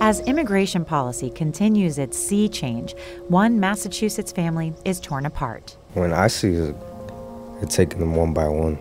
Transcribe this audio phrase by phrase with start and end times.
[0.00, 2.94] As immigration policy continues its sea change,
[3.26, 5.76] one Massachusetts family is torn apart.
[5.94, 6.76] When I see it,
[7.60, 8.78] it taking them one by one.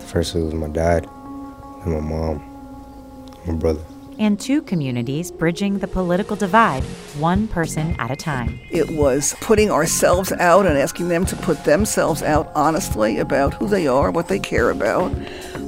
[0.00, 1.04] First it was my dad,
[1.84, 2.42] then my mom,
[3.46, 3.80] my brother
[4.18, 6.82] and two communities bridging the political divide,
[7.18, 8.60] one person at a time.
[8.70, 13.68] It was putting ourselves out and asking them to put themselves out honestly about who
[13.68, 15.12] they are, what they care about.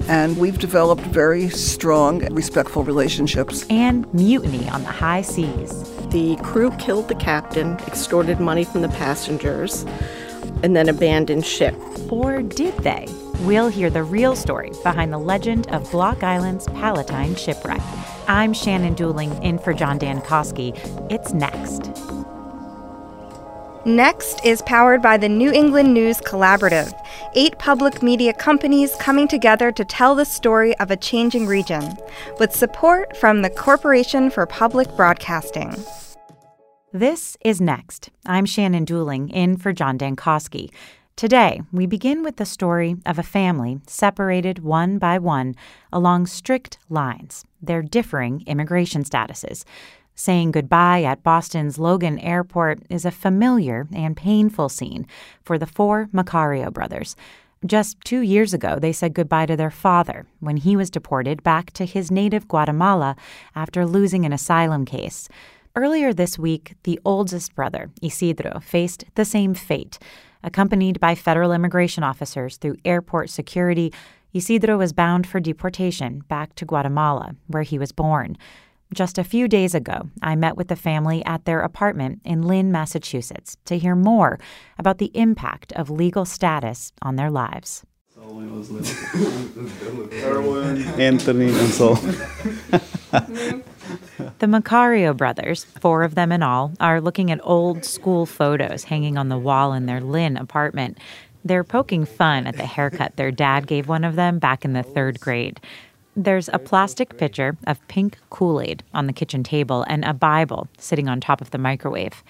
[0.08, 3.66] And we've developed very strong, respectful relationships.
[3.70, 5.82] And mutiny on the high seas.
[6.08, 9.84] The crew killed the captain, extorted money from the passengers,
[10.62, 11.74] and then abandoned ship.
[12.10, 13.06] Or did they?
[13.42, 17.80] We'll hear the real story behind the legend of Block Island's Palatine shipwreck.
[18.28, 20.76] I'm Shannon Dooling in for John Dankosky.
[21.10, 21.90] It's next.
[23.86, 26.92] Next is powered by the New England News Collaborative,
[27.34, 31.96] eight public media companies coming together to tell the story of a changing region,
[32.38, 35.74] with support from the Corporation for Public Broadcasting.
[36.92, 38.10] This is Next.
[38.26, 40.68] I'm Shannon Dooling in for John Dankosky.
[41.18, 45.56] Today, we begin with the story of a family separated one by one
[45.92, 49.64] along strict lines, their differing immigration statuses.
[50.14, 55.08] Saying goodbye at Boston's Logan Airport is a familiar and painful scene
[55.42, 57.16] for the four Macario brothers.
[57.66, 61.72] Just two years ago, they said goodbye to their father when he was deported back
[61.72, 63.16] to his native Guatemala
[63.56, 65.28] after losing an asylum case.
[65.74, 69.98] Earlier this week, the oldest brother, Isidro, faced the same fate.
[70.42, 73.92] Accompanied by federal immigration officers through airport security,
[74.32, 78.36] Isidro was bound for deportation back to Guatemala, where he was born.
[78.94, 82.72] Just a few days ago, I met with the family at their apartment in Lynn,
[82.72, 84.38] Massachusetts, to hear more
[84.78, 87.84] about the impact of legal status on their lives.
[90.98, 91.94] Anthony and so.
[94.38, 99.18] The Macario brothers, four of them in all, are looking at old school photos hanging
[99.18, 100.98] on the wall in their Lynn apartment.
[101.44, 104.82] They're poking fun at the haircut their dad gave one of them back in the
[104.82, 105.60] third grade.
[106.16, 110.68] There's a plastic pitcher of pink Kool Aid on the kitchen table and a Bible
[110.76, 112.24] sitting on top of the microwave.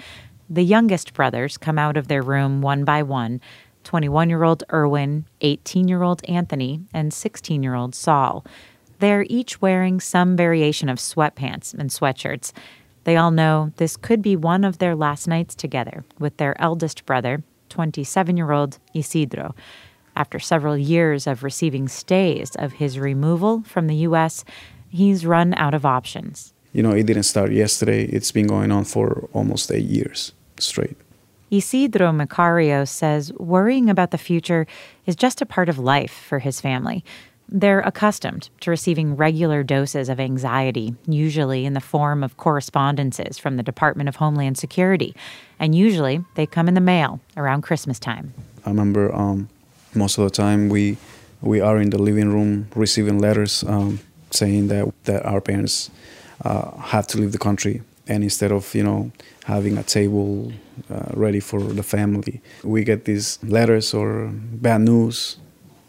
[0.50, 3.40] The youngest brothers come out of their room one by one
[3.84, 8.44] 21 year old Erwin, 18 year old Anthony, and 16 year old Saul.
[8.98, 12.52] They're each wearing some variation of sweatpants and sweatshirts.
[13.04, 17.06] They all know this could be one of their last nights together with their eldest
[17.06, 19.54] brother, 27 year old Isidro.
[20.16, 24.44] After several years of receiving stays of his removal from the U.S.,
[24.88, 26.52] he's run out of options.
[26.72, 30.96] You know, it didn't start yesterday, it's been going on for almost eight years straight.
[31.50, 34.66] Isidro Macario says worrying about the future
[35.06, 37.04] is just a part of life for his family.
[37.50, 43.56] They're accustomed to receiving regular doses of anxiety, usually in the form of correspondences from
[43.56, 45.16] the Department of Homeland Security,
[45.58, 48.34] and usually they come in the mail around Christmas time.
[48.66, 49.48] I remember um,
[49.94, 50.98] most of the time we
[51.40, 54.00] we are in the living room receiving letters um,
[54.30, 55.90] saying that that our parents
[56.44, 59.10] uh, have to leave the country, and instead of you know
[59.44, 60.52] having a table
[60.90, 65.38] uh, ready for the family, we get these letters or bad news.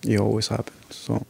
[0.07, 0.95] It always happens.
[0.95, 1.25] So.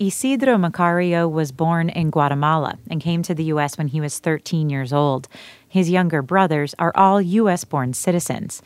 [0.00, 3.76] Isidro Macario was born in Guatemala and came to the U.S.
[3.76, 5.28] when he was 13 years old.
[5.68, 7.64] His younger brothers are all U.S.
[7.64, 8.62] born citizens.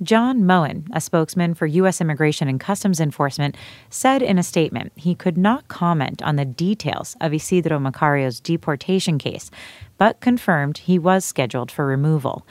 [0.00, 2.00] John Mohan, a spokesman for U.S.
[2.00, 3.56] Immigration and Customs Enforcement,
[3.90, 9.18] said in a statement he could not comment on the details of Isidro Macario's deportation
[9.18, 9.50] case,
[9.98, 12.46] but confirmed he was scheduled for removal.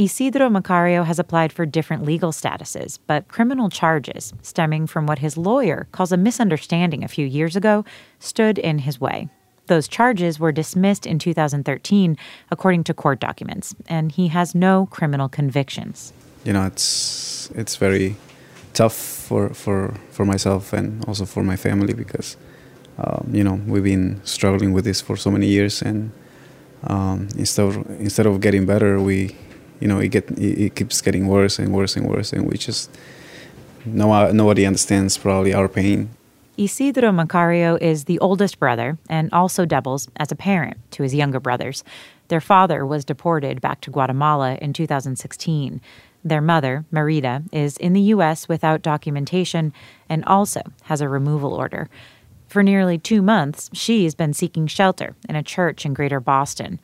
[0.00, 5.36] Isidro Macario has applied for different legal statuses, but criminal charges, stemming from what his
[5.36, 7.84] lawyer calls a misunderstanding a few years ago,
[8.20, 9.28] stood in his way.
[9.66, 12.16] Those charges were dismissed in 2013,
[12.52, 16.12] according to court documents, and he has no criminal convictions.
[16.44, 18.14] You know, it's it's very
[18.74, 22.36] tough for for for myself and also for my family because
[22.98, 26.12] um, you know we've been struggling with this for so many years, and
[26.84, 29.34] um, instead of, instead of getting better, we
[29.80, 32.90] you know it get it, keeps getting worse and worse and worse, and we just
[33.84, 36.10] no uh, nobody understands probably our pain.
[36.56, 41.38] Isidro Macario is the oldest brother and also doubles as a parent to his younger
[41.38, 41.84] brothers.
[42.28, 45.80] Their father was deported back to Guatemala in 2016.
[46.24, 48.48] Their mother, Marita, is in the U.S.
[48.48, 49.72] without documentation
[50.08, 51.88] and also has a removal order.
[52.48, 56.80] For nearly two months, she's been seeking shelter in a church in Greater Boston.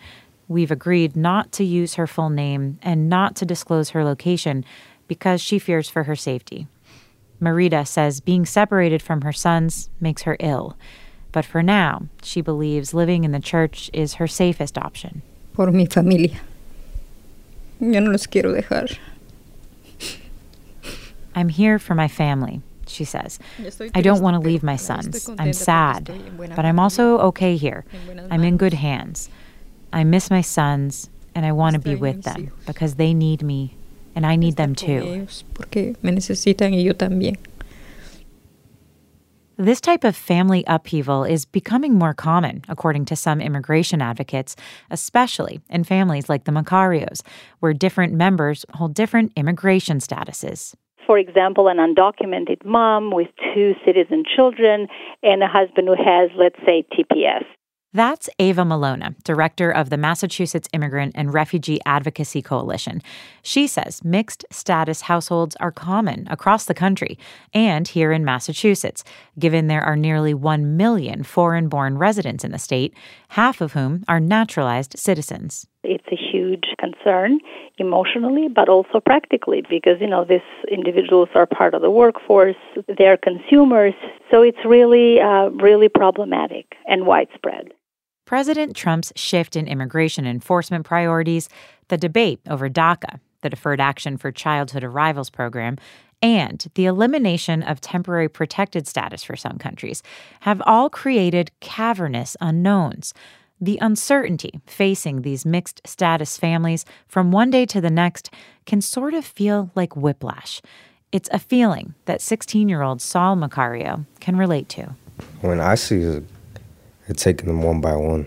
[0.49, 4.65] We've agreed not to use her full name and not to disclose her location
[5.09, 6.67] because she fears for her safety.
[7.41, 10.77] Marita says being separated from her sons makes her ill,
[11.33, 15.23] but for now, she believes living in the church is her safest option.
[15.55, 16.41] Por mi familia.
[17.81, 18.99] Yo no los quiero dejar.
[21.35, 23.41] I'm here for my family, she says.
[23.95, 25.29] I don't want to leave my sons.
[25.39, 27.85] I'm sad, but I'm also okay here.
[28.31, 29.29] I'm in good hands.
[29.95, 33.77] I miss my sons, and I want to be with them because they need me,
[34.17, 35.29] and I need them too.
[35.55, 37.37] Porque me necesitan y yo también.
[39.57, 44.57] This type of family upheaval is becoming more common, according to some immigration advocates,
[44.91, 47.23] especially in families like the Macarios,
[47.61, 50.75] where different members hold different immigration statuses.
[51.07, 54.89] For example, an undocumented mom with two citizen children
[55.23, 57.45] and a husband who has, let's say, TPS.
[57.95, 63.01] That's Eva Millona, director of the Massachusetts Immigrant and Refugee Advocacy Coalition.
[63.41, 67.17] She says mixed status households are common across the country
[67.53, 69.05] and here in Massachusetts,
[69.39, 72.95] given there are nearly 1 million foreign born residents in the state,
[73.29, 75.69] half of whom are naturalized citizens.
[75.85, 77.39] It's a huge concern
[77.79, 82.57] emotionally, but also practically, because, you know, these individuals are part of the workforce,
[82.99, 83.95] they're consumers,
[84.33, 87.73] so it's really, uh, really problematic and widespread.
[88.35, 91.49] President Trump's shift in immigration enforcement priorities,
[91.87, 95.79] the debate over DACA, the Deferred Action for Childhood Arrivals program,
[96.21, 100.03] and the elimination of temporary protected status for some countries
[100.41, 103.15] have all created cavernous unknowns.
[103.61, 108.31] The uncertainty facing these mixed status families from one day to the next
[108.67, 110.61] can sort of feel like whiplash.
[111.13, 114.97] It's a feeling that 16 year old Saul Macario can relate to.
[115.41, 116.21] When I see
[117.07, 118.27] it, it's taking them one by one.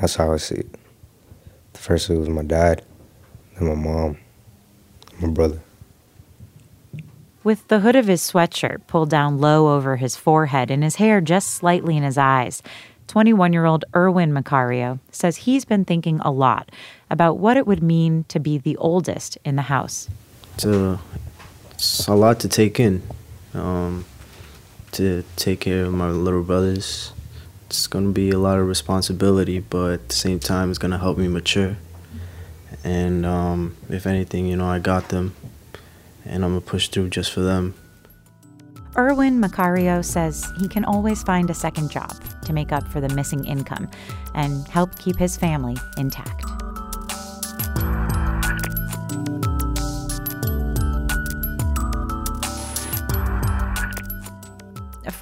[0.00, 0.74] That's how I see it.
[1.72, 2.84] The first it was my dad,
[3.58, 4.18] then my mom,
[5.20, 5.60] my brother.
[7.44, 11.20] With the hood of his sweatshirt pulled down low over his forehead and his hair
[11.20, 12.62] just slightly in his eyes,
[13.08, 16.70] 21 year old Erwin Macario says he's been thinking a lot
[17.10, 20.08] about what it would mean to be the oldest in the house.
[20.54, 21.00] It's a,
[21.72, 23.02] it's a lot to take in,
[23.54, 24.04] um,
[24.92, 27.12] to take care of my little brothers.
[27.72, 30.90] It's going to be a lot of responsibility, but at the same time, it's going
[30.90, 31.78] to help me mature.
[32.84, 35.34] And um, if anything, you know, I got them,
[36.26, 37.72] and I'm going to push through just for them.
[38.98, 42.12] Erwin Macario says he can always find a second job
[42.44, 43.90] to make up for the missing income
[44.34, 46.61] and help keep his family intact.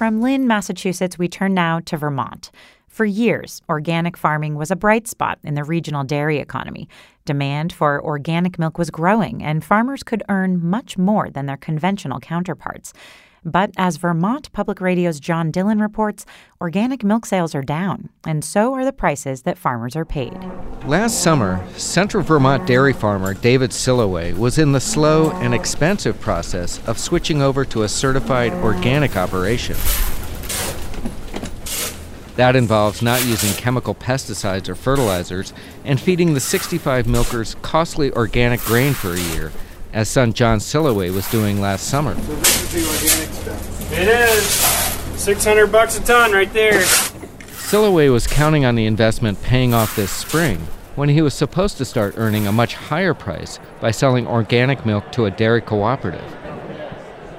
[0.01, 2.49] From Lynn, Massachusetts, we turn now to Vermont.
[2.87, 6.89] For years, organic farming was a bright spot in the regional dairy economy.
[7.23, 12.19] Demand for organic milk was growing, and farmers could earn much more than their conventional
[12.19, 12.93] counterparts.
[13.43, 16.27] But as Vermont Public Radio's John Dillon reports,
[16.59, 20.37] organic milk sales are down, and so are the prices that farmers are paid.
[20.85, 26.79] Last summer, Central Vermont dairy farmer David Silloway was in the slow and expensive process
[26.87, 29.75] of switching over to a certified organic operation.
[32.35, 35.51] That involves not using chemical pesticides or fertilizers
[35.83, 39.51] and feeding the 65 milkers costly organic grain for a year
[39.93, 42.15] as son John Silloway was doing last summer.
[42.15, 43.91] So this is the organic stuff.
[43.91, 44.43] It is.
[45.21, 46.81] 600 bucks a ton right there.
[47.47, 50.57] Silloway was counting on the investment paying off this spring
[50.95, 55.11] when he was supposed to start earning a much higher price by selling organic milk
[55.11, 56.35] to a dairy cooperative.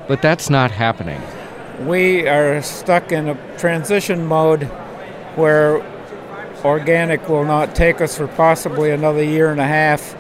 [0.09, 1.21] But that's not happening.
[1.87, 4.65] We are stuck in a transition mode
[5.37, 5.85] where
[6.65, 10.17] organic will not take us for possibly another year and a half,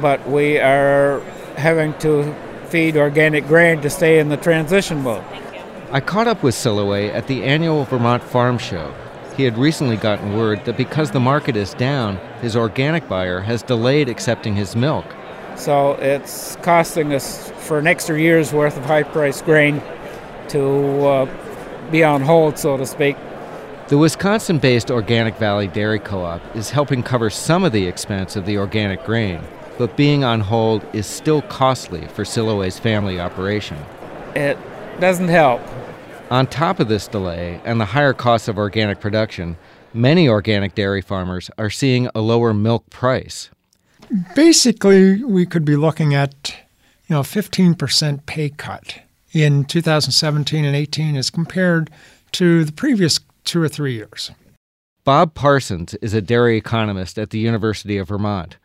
[0.00, 1.22] but we are
[1.56, 2.34] having to
[2.68, 5.24] feed organic grain to stay in the transition mode.
[5.90, 8.92] I caught up with Silloway at the annual Vermont Farm Show.
[9.36, 13.62] He had recently gotten word that because the market is down, his organic buyer has
[13.62, 15.04] delayed accepting his milk.
[15.56, 19.82] So it's costing us for an extra year's worth of high priced grain
[20.48, 23.16] to uh, be on hold, so to speak.
[23.88, 28.34] The Wisconsin based Organic Valley Dairy Co op is helping cover some of the expense
[28.34, 29.40] of the organic grain
[29.78, 33.78] but being on hold is still costly for Silloway's family operation.
[34.34, 34.58] It
[35.00, 35.60] doesn't help.
[36.30, 39.56] On top of this delay and the higher cost of organic production,
[39.96, 43.48] Many organic dairy farmers are seeing a lower milk price.
[44.34, 46.54] Basically, we could be looking at,
[47.06, 49.00] you know, 15% pay cut
[49.32, 51.88] in 2017 and 18 as compared
[52.32, 54.32] to the previous two or three years.
[55.02, 58.58] Bob Parsons is a dairy economist at the University of Vermont.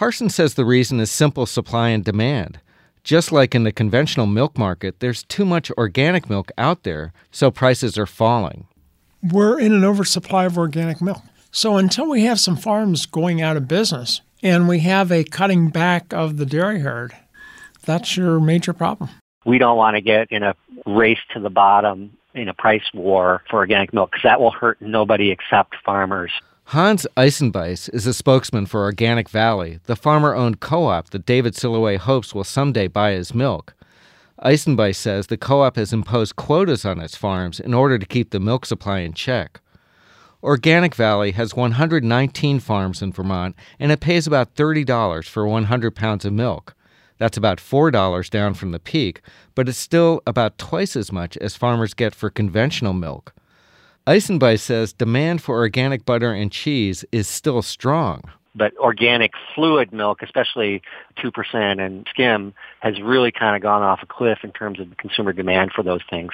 [0.00, 2.58] Parsons says the reason is simple supply and demand.
[3.04, 7.50] Just like in the conventional milk market, there's too much organic milk out there, so
[7.50, 8.66] prices are falling.
[9.22, 11.20] We're in an oversupply of organic milk.
[11.50, 15.68] So until we have some farms going out of business and we have a cutting
[15.68, 17.12] back of the dairy herd,
[17.84, 19.10] that's your major problem.
[19.44, 20.54] We don't want to get in a
[20.86, 24.80] race to the bottom in a price war for organic milk because that will hurt
[24.80, 26.32] nobody except farmers.
[26.70, 31.54] Hans Eisenbeis is a spokesman for Organic Valley, the farmer owned co op that David
[31.54, 33.74] Silloway hopes will someday buy his milk.
[34.44, 38.30] Eisenbeis says the co op has imposed quotas on its farms in order to keep
[38.30, 39.60] the milk supply in check.
[40.44, 46.24] Organic Valley has 119 farms in Vermont, and it pays about $30 for 100 pounds
[46.24, 46.76] of milk.
[47.18, 49.22] That's about $4 down from the peak,
[49.56, 53.34] but it's still about twice as much as farmers get for conventional milk.
[54.06, 58.22] Eisenbeis says demand for organic butter and cheese is still strong.
[58.54, 60.82] But organic fluid milk, especially
[61.18, 65.32] 2% and skim, has really kind of gone off a cliff in terms of consumer
[65.32, 66.32] demand for those things.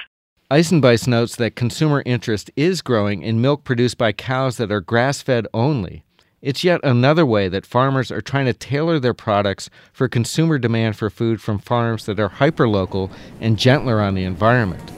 [0.49, 5.21] Eisenbeis notes that consumer interest is growing in milk produced by cows that are grass
[5.21, 6.03] fed only.
[6.41, 10.95] It's yet another way that farmers are trying to tailor their products for consumer demand
[10.95, 14.91] for food from farms that are hyperlocal and gentler on the environment.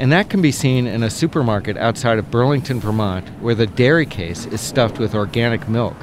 [0.00, 4.06] And that can be seen in a supermarket outside of Burlington, Vermont, where the dairy
[4.06, 5.94] case is stuffed with organic milk.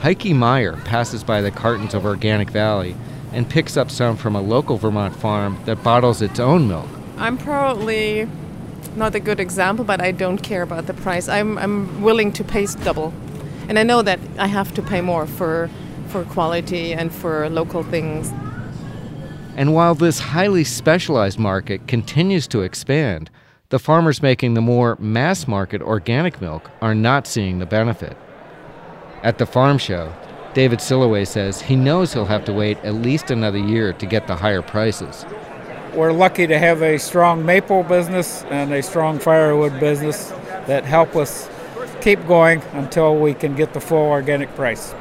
[0.00, 2.94] Heike Meyer passes by the cartons of Organic Valley
[3.32, 6.86] and picks up some from a local Vermont farm that bottles its own milk.
[7.16, 8.28] I'm probably
[8.96, 11.26] not a good example, but I don't care about the price.
[11.26, 13.14] I'm, I'm willing to pay double.
[13.66, 15.70] And I know that I have to pay more for,
[16.08, 18.30] for quality and for local things.
[19.56, 23.30] And while this highly specialized market continues to expand,
[23.68, 28.16] the farmers making the more mass market organic milk are not seeing the benefit.
[29.22, 30.12] At the farm show,
[30.54, 34.26] David Silloway says he knows he'll have to wait at least another year to get
[34.26, 35.24] the higher prices.
[35.94, 40.30] We're lucky to have a strong maple business and a strong firewood business
[40.66, 41.48] that help us
[42.00, 44.94] keep going until we can get the full organic price.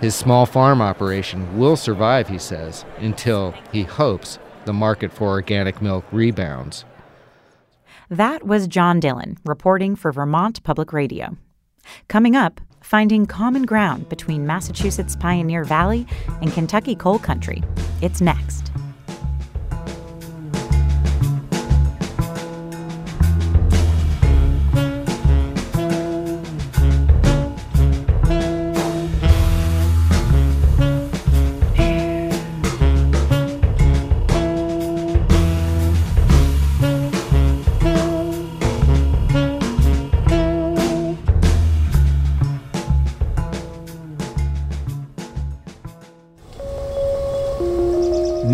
[0.00, 5.82] His small farm operation will survive, he says, until he hopes the market for organic
[5.82, 6.86] milk rebounds.
[8.08, 11.36] That was John Dillon reporting for Vermont Public Radio.
[12.08, 16.06] Coming up, finding common ground between Massachusetts Pioneer Valley
[16.40, 17.62] and Kentucky coal country.
[18.00, 18.72] It's next.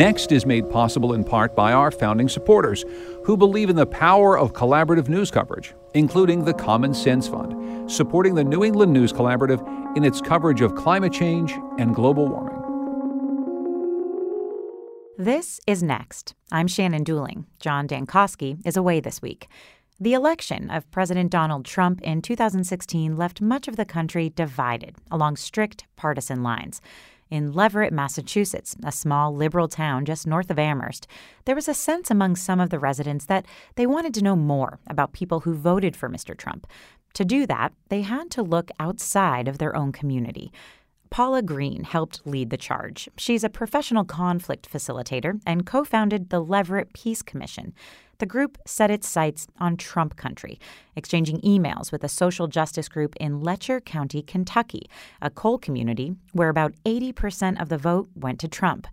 [0.07, 2.85] Next is made possible in part by our founding supporters
[3.25, 8.37] who believe in the power of collaborative news coverage, including the Common Sense Fund, supporting
[8.37, 12.55] the New England News Collaborative in its coverage of climate change and global warming.
[15.19, 16.37] This is Next.
[16.53, 17.47] I'm Shannon Dooling.
[17.59, 19.49] John Dankosky is away this week.
[19.99, 25.37] The election of President Donald Trump in 2016 left much of the country divided along
[25.37, 26.81] strict partisan lines.
[27.29, 31.09] In Leverett, Massachusetts, a small liberal town just north of Amherst,
[31.45, 34.79] there was a sense among some of the residents that they wanted to know more
[34.87, 36.37] about people who voted for Mr.
[36.37, 36.67] Trump.
[37.15, 40.53] To do that, they had to look outside of their own community.
[41.11, 43.09] Paula Green helped lead the charge.
[43.17, 47.73] She's a professional conflict facilitator and co founded the Leverett Peace Commission.
[48.19, 50.59] The group set its sights on Trump country,
[50.95, 54.89] exchanging emails with a social justice group in Letcher County, Kentucky,
[55.21, 58.87] a coal community where about 80% of the vote went to Trump.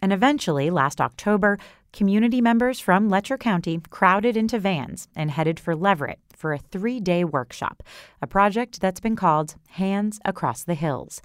[0.00, 1.58] And eventually, last October,
[1.92, 7.00] community members from Letcher County crowded into vans and headed for Leverett for a three
[7.00, 7.82] day workshop,
[8.22, 11.20] a project that's been called Hands Across the Hills.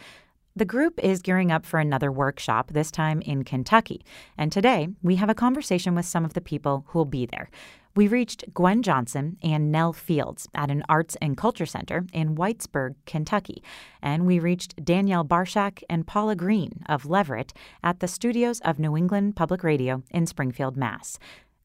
[0.57, 4.05] The group is gearing up for another workshop, this time in Kentucky.
[4.37, 7.49] And today, we have a conversation with some of the people who'll be there.
[7.93, 12.95] We reached Gwen Johnson and Nell Fields at an arts and culture center in Whitesburg,
[13.05, 13.61] Kentucky.
[14.01, 17.51] And we reached Danielle Barshak and Paula Green of Leverett
[17.83, 21.19] at the studios of New England Public Radio in Springfield, Mass.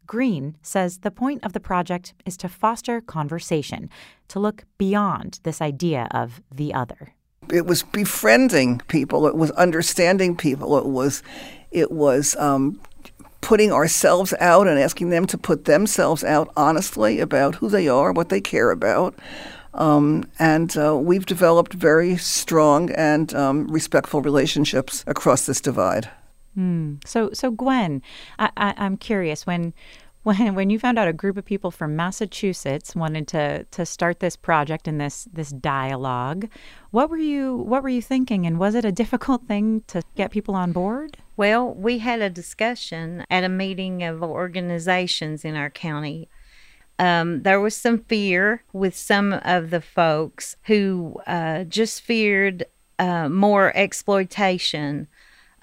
[0.09, 3.89] Green says the point of the project is to foster conversation,
[4.27, 7.15] to look beyond this idea of the other.
[7.52, 9.26] It was befriending people.
[9.26, 10.78] It was understanding people.
[10.78, 11.23] It was,
[11.71, 12.80] it was um,
[13.40, 18.12] putting ourselves out and asking them to put themselves out honestly about who they are,
[18.12, 19.14] what they care about.
[19.75, 26.11] Um, and uh, we've developed very strong and um, respectful relationships across this divide.
[26.59, 27.07] Mm.
[27.07, 28.02] So, so Gwen,
[28.38, 29.73] I, I'm curious when
[30.23, 34.21] when when you found out a group of people from Massachusetts wanted to to start
[34.21, 36.49] this project and this this dialogue,
[36.91, 40.31] what were you what were you thinking and was it a difficult thing to get
[40.31, 41.19] people on board?
[41.37, 46.29] Well, we had a discussion at a meeting of organizations in our county.
[46.99, 52.67] Um, there was some fear with some of the folks who uh, just feared
[52.99, 55.09] uh, more exploitation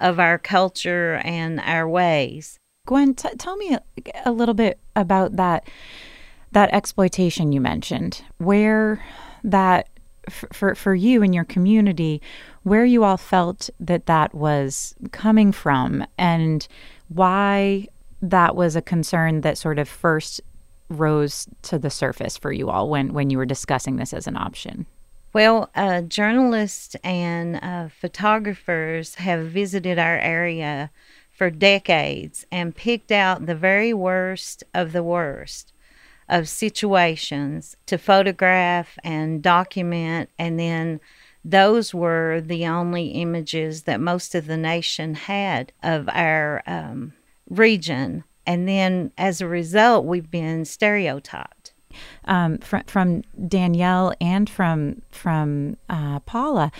[0.00, 2.58] of our culture and our ways.
[2.88, 3.82] Gwen, t- tell me a,
[4.24, 5.68] a little bit about that
[6.52, 8.22] that exploitation you mentioned.
[8.38, 9.04] Where
[9.44, 9.88] that
[10.30, 12.22] for for you and your community,
[12.62, 16.66] where you all felt that that was coming from, and
[17.08, 17.88] why
[18.22, 20.40] that was a concern that sort of first
[20.88, 24.38] rose to the surface for you all when when you were discussing this as an
[24.38, 24.86] option.
[25.34, 30.90] Well, uh, journalists and uh, photographers have visited our area
[31.38, 35.72] for decades and picked out the very worst of the worst
[36.28, 40.28] of situations to photograph and document.
[40.36, 41.00] And then
[41.44, 47.12] those were the only images that most of the nation had of our um,
[47.48, 48.24] region.
[48.44, 51.72] And then as a result, we've been stereotyped.
[52.26, 56.70] Um, from, from Danielle and from from uh, Paula,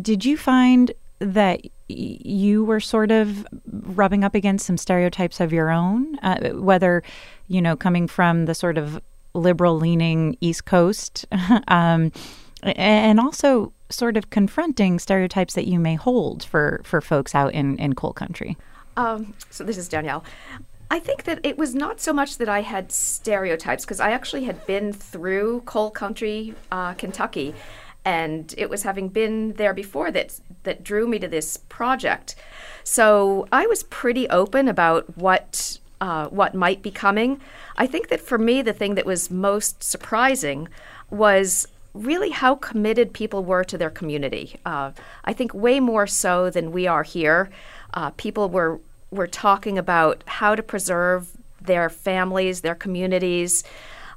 [0.00, 5.70] did you find that you were sort of rubbing up against some stereotypes of your
[5.70, 7.02] own, uh, whether,
[7.48, 9.00] you know, coming from the sort of
[9.34, 11.26] liberal leaning East Coast,
[11.68, 12.12] um,
[12.62, 17.76] and also sort of confronting stereotypes that you may hold for, for folks out in,
[17.78, 18.56] in coal country.
[18.96, 20.24] Um, so this is Danielle.
[20.90, 24.44] I think that it was not so much that I had stereotypes because I actually
[24.44, 27.54] had been through coal country, uh, Kentucky,
[28.04, 32.34] and it was having been there before that that drew me to this project.
[32.84, 37.40] So I was pretty open about what uh, what might be coming.
[37.76, 40.68] I think that for me, the thing that was most surprising
[41.10, 44.58] was really how committed people were to their community.
[44.64, 44.90] Uh,
[45.24, 47.50] I think way more so than we are here.
[47.94, 53.62] Uh, people were were talking about how to preserve their families, their communities.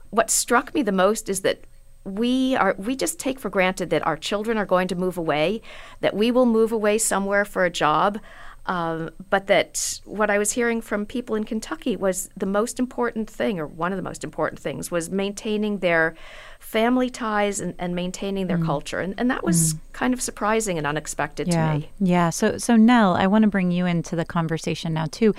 [0.09, 1.59] What struck me the most is that
[2.05, 5.61] we are we just take for granted that our children are going to move away,
[6.01, 8.19] that we will move away somewhere for a job.
[8.67, 13.29] Um, but that what I was hearing from people in Kentucky was the most important
[13.29, 16.15] thing, or one of the most important things, was maintaining their
[16.59, 18.65] family ties and, and maintaining their mm.
[18.65, 18.99] culture.
[18.99, 19.79] And, and that was mm.
[19.93, 21.73] kind of surprising and unexpected yeah.
[21.73, 21.89] to me.
[21.99, 22.31] Yeah.
[22.31, 25.35] So, so Nell, I want to bring you into the conversation now, too.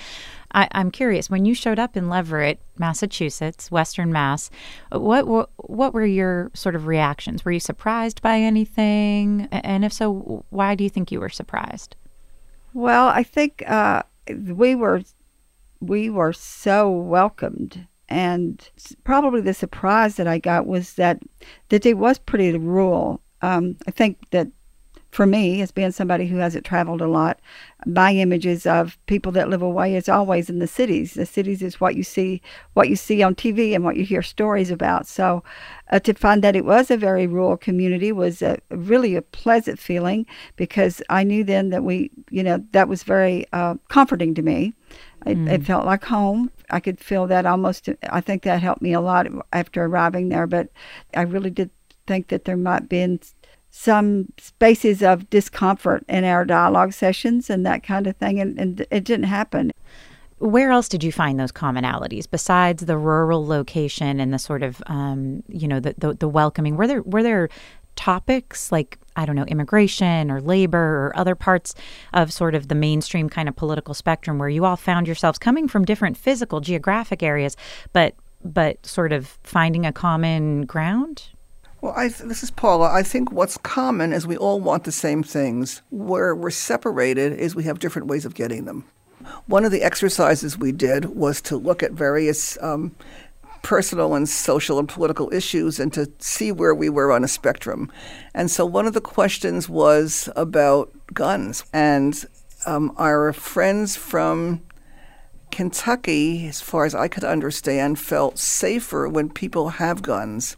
[0.57, 4.51] I, am curious, when you showed up in Leverett, Massachusetts, Western Mass,
[4.90, 7.45] what, what, what were your sort of reactions?
[7.45, 9.49] Were you surprised by anything?
[9.53, 11.95] And if so, why do you think you were surprised?
[12.73, 15.03] Well, I think uh, we were
[15.81, 18.66] we were so welcomed, and
[19.05, 21.21] probably the surprise that I got was that
[21.69, 23.21] that it was pretty rural.
[23.42, 24.49] Um, I think that
[25.16, 27.40] for me, as being somebody who hasn't traveled a lot,
[27.87, 31.14] my images of people that live away is always in the cities.
[31.14, 32.42] The cities is what you see,
[32.74, 35.07] what you see on TV, and what you hear stories about.
[35.07, 35.42] So,
[35.90, 39.79] uh, to find that it was a very rural community was a, really a pleasant
[39.79, 40.26] feeling
[40.57, 44.74] because I knew then that we, you know, that was very uh, comforting to me.
[45.24, 45.50] It, mm.
[45.50, 46.50] it, felt like home.
[46.68, 47.88] I could feel that almost.
[48.11, 50.46] I think that helped me a lot after arriving there.
[50.46, 50.68] But
[51.14, 51.70] I really did
[52.07, 53.00] think that there might be
[53.78, 58.86] some spaces of discomfort in our dialogue sessions and that kind of thing, and, and
[58.90, 59.70] it didn't happen.
[60.38, 64.82] Where else did you find those commonalities besides the rural location and the sort of,
[64.86, 66.76] um, you know, the, the, the welcoming?
[66.76, 67.50] Were there were there
[67.96, 71.74] topics like I don't know immigration or labor or other parts
[72.14, 75.68] of sort of the mainstream kind of political spectrum where you all found yourselves coming
[75.68, 77.56] from different physical geographic areas,
[77.92, 81.28] but but sort of finding a common ground?
[81.80, 82.90] Well, th- this is Paula.
[82.90, 85.82] I think what's common is we all want the same things.
[85.90, 88.84] Where we're separated is we have different ways of getting them.
[89.46, 92.94] One of the exercises we did was to look at various um,
[93.62, 97.90] personal and social and political issues and to see where we were on a spectrum.
[98.34, 101.64] And so one of the questions was about guns.
[101.72, 102.24] And
[102.64, 104.62] um, our friends from
[105.50, 110.56] Kentucky, as far as I could understand, felt safer when people have guns.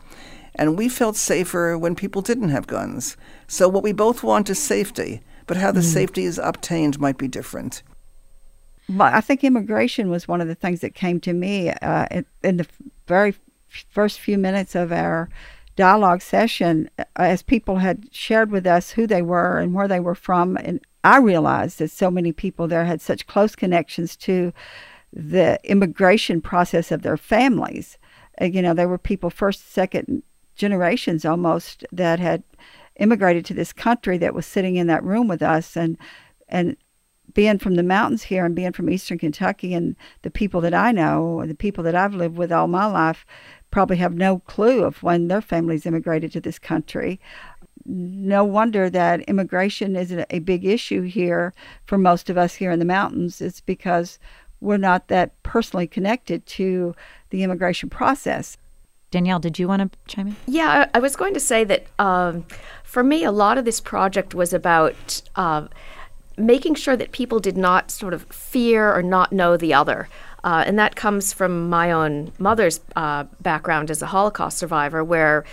[0.59, 3.16] And we felt safer when people didn't have guns.
[3.47, 5.92] So what we both want is safety, but how the Mm.
[5.92, 7.83] safety is obtained might be different.
[8.88, 12.27] Well, I think immigration was one of the things that came to me uh, in,
[12.42, 12.66] in the
[13.07, 13.35] very
[13.90, 15.29] first few minutes of our
[15.77, 20.01] dialogue session, uh, as people had shared with us who they were and where they
[20.01, 24.53] were from, and I realized that so many people there had such close connections to
[25.12, 27.97] the immigration process of their families.
[28.40, 30.23] Uh, you know, there were people first, second
[30.59, 32.42] generations almost that had
[32.97, 35.97] immigrated to this country that was sitting in that room with us and
[36.49, 36.77] and
[37.35, 40.92] being from the mountains here and being from eastern Kentucky and the people that I
[40.92, 43.27] know, the people that I've lived with all my life,
[43.71, 47.21] probably have no clue of when their families immigrated to this country.
[47.85, 51.53] No wonder that immigration is a big issue here
[51.85, 53.42] for most of us here in the mountains.
[53.42, 54.18] It's because
[54.61, 56.94] we're not that personally connected to
[57.31, 58.57] the immigration process.
[59.11, 60.37] Danielle, did you want to chime in?
[60.47, 62.44] Yeah, I, I was going to say that um,
[62.85, 65.66] for me, a lot of this project was about uh,
[66.37, 70.09] making sure that people did not sort of fear or not know the other.
[70.44, 75.44] Uh, and that comes from my own mother's uh, background as a Holocaust survivor, where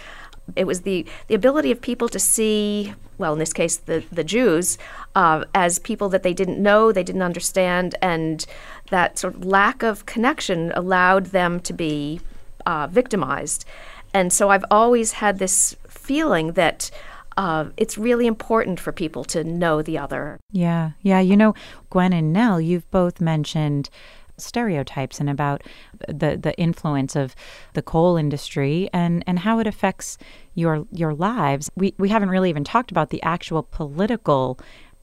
[0.56, 4.24] it was the, the ability of people to see, well, in this case, the, the
[4.24, 4.78] Jews,
[5.16, 8.46] uh, as people that they didn't know, they didn't understand, and
[8.92, 12.22] that sort of lack of connection allowed them to be
[12.66, 13.66] uh, victimized.
[14.14, 16.90] And so I've always had this feeling that
[17.38, 20.40] uh, it's really important for people to know the other.
[20.52, 21.20] Yeah, yeah.
[21.20, 21.54] You know,
[21.90, 23.90] Gwen and Nell, you've both mentioned
[24.38, 25.64] stereotypes and about
[26.08, 27.36] the the influence of
[27.74, 30.18] the coal industry and and how it affects
[30.54, 31.70] your your lives.
[31.76, 34.60] We we haven't really even talked about the actual political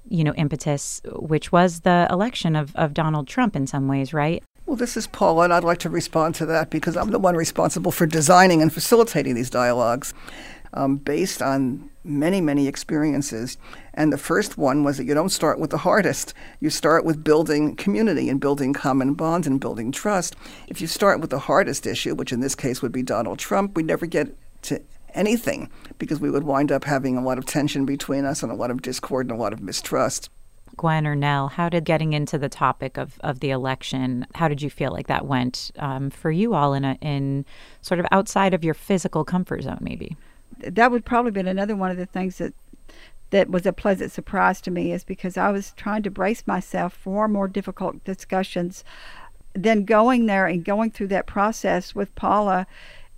[0.08, 4.42] you know impetus which was the election of, of Donald Trump in some ways, right?
[4.64, 7.36] Well, this is Paula, and I'd like to respond to that because I'm the one
[7.36, 10.14] responsible for designing and facilitating these dialogues
[10.72, 13.58] um, based on many, many experiences.
[13.94, 16.32] And the first one was that you don't start with the hardest.
[16.60, 20.36] You start with building community and building common bonds and building trust.
[20.68, 23.76] If you start with the hardest issue, which in this case would be Donald Trump,
[23.76, 24.80] we'd never get to
[25.12, 28.56] anything because we would wind up having a lot of tension between us and a
[28.56, 30.30] lot of discord and a lot of mistrust.
[30.76, 34.62] Gwen or Nell, how did getting into the topic of, of the election, how did
[34.62, 37.44] you feel like that went um, for you all in a, in
[37.80, 40.16] sort of outside of your physical comfort zone, maybe?
[40.58, 42.54] That would probably been another one of the things that
[43.30, 46.92] that was a pleasant surprise to me is because I was trying to brace myself
[46.92, 48.84] for more difficult discussions.
[49.54, 52.66] Then going there and going through that process with Paula,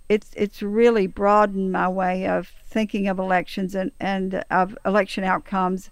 [0.07, 5.89] it's it's really broadened my way of thinking of elections and, and of election outcomes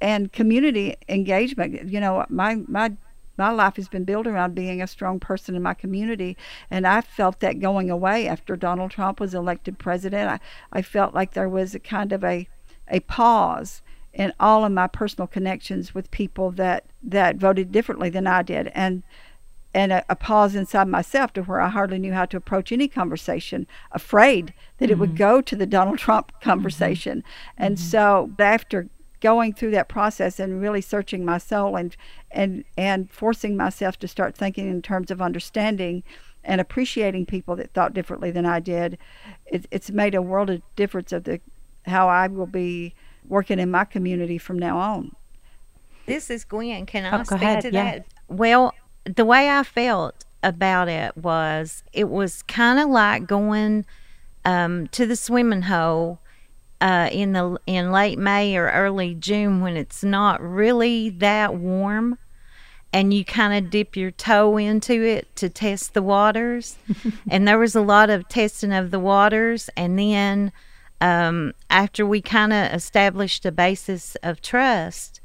[0.00, 1.88] and community engagement.
[1.88, 2.92] You know, my my
[3.36, 6.36] my life has been built around being a strong person in my community,
[6.70, 10.30] and I felt that going away after Donald Trump was elected president.
[10.30, 10.40] I,
[10.78, 12.48] I felt like there was a kind of a
[12.88, 13.82] a pause
[14.12, 18.72] in all of my personal connections with people that that voted differently than I did,
[18.74, 19.02] and
[19.74, 22.88] and a, a, pause inside myself to where I hardly knew how to approach any
[22.88, 24.92] conversation, afraid that mm-hmm.
[24.92, 27.18] it would go to the Donald Trump conversation.
[27.18, 27.62] Mm-hmm.
[27.64, 27.84] And mm-hmm.
[27.84, 28.88] so after
[29.20, 31.96] going through that process and really searching my soul and
[32.30, 36.02] and and forcing myself to start thinking in terms of understanding
[36.44, 38.96] and appreciating people that thought differently than I did,
[39.46, 41.40] it, it's made a world of difference of the
[41.86, 42.94] how I will be
[43.26, 45.14] working in my community from now on.
[46.06, 46.86] This is Gwen.
[46.86, 47.62] Can I oh, speak ahead.
[47.62, 47.84] to yeah.
[47.84, 48.06] that?
[48.28, 53.84] Well, the way I felt about it was it was kind of like going
[54.44, 56.20] um, to the swimming hole
[56.80, 62.18] uh, in the in late May or early June when it's not really that warm,
[62.92, 66.76] and you kind of dip your toe into it to test the waters.
[67.30, 70.52] and there was a lot of testing of the waters, and then
[71.00, 75.20] um, after we kind of established a basis of trust.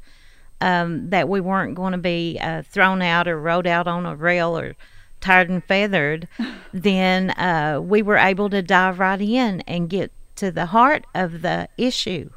[0.60, 4.16] Um, that we weren't going to be uh, thrown out or rode out on a
[4.16, 4.76] rail or
[5.20, 6.28] tired and feathered,
[6.72, 11.42] then uh, we were able to dive right in and get to the heart of
[11.42, 12.30] the issue.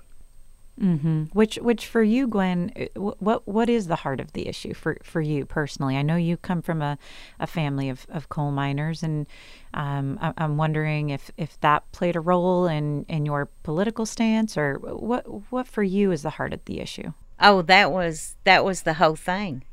[0.79, 1.23] Mm-hmm.
[1.33, 5.21] Which, which for you, Gwen, what what is the heart of the issue for, for
[5.21, 5.97] you personally?
[5.97, 6.99] I know you come from a,
[7.39, 9.25] a family of, of coal miners, and
[9.73, 14.55] um, I, I'm wondering if, if that played a role in, in your political stance,
[14.55, 17.11] or what what for you is the heart of the issue?
[17.39, 19.63] Oh, that was that was the whole thing.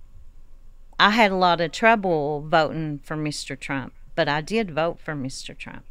[0.99, 3.59] I had a lot of trouble voting for Mr.
[3.59, 5.57] Trump, but I did vote for Mr.
[5.57, 5.85] Trump.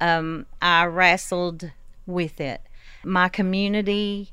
[0.00, 1.70] Um, I wrestled
[2.06, 2.60] with it.
[3.04, 4.32] My community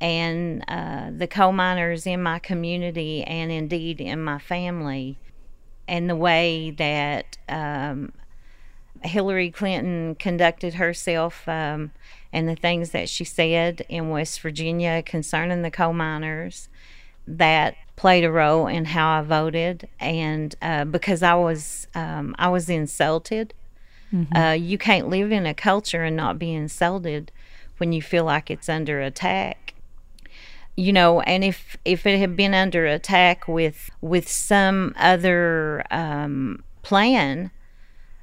[0.00, 5.18] and uh, the coal miners in my community, and indeed in my family,
[5.88, 8.12] and the way that um,
[9.02, 11.92] Hillary Clinton conducted herself um,
[12.32, 16.68] and the things that she said in West Virginia concerning the coal miners
[17.26, 22.48] that played a role in how I voted, and uh, because I was um, I
[22.48, 23.54] was insulted.
[24.12, 24.36] Mm-hmm.
[24.36, 27.30] Uh, you can't live in a culture and not be insulted
[27.78, 29.74] when you feel like it's under attack.
[30.76, 36.62] You know, and if if it had been under attack with with some other um,
[36.82, 37.50] plan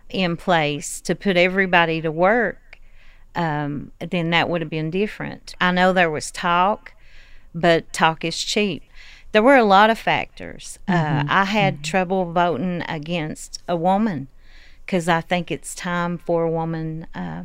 [0.09, 2.79] in place to put everybody to work,
[3.35, 5.53] um, then that would have been different.
[5.59, 6.93] I know there was talk,
[7.53, 8.83] but talk is cheap
[9.35, 10.79] there were a lot of factors.
[10.87, 11.29] Uh, mm-hmm.
[11.29, 11.83] Uh, I had mm-hmm.
[11.83, 14.29] trouble voting against a woman
[14.85, 17.43] because I think it's time for a woman uh,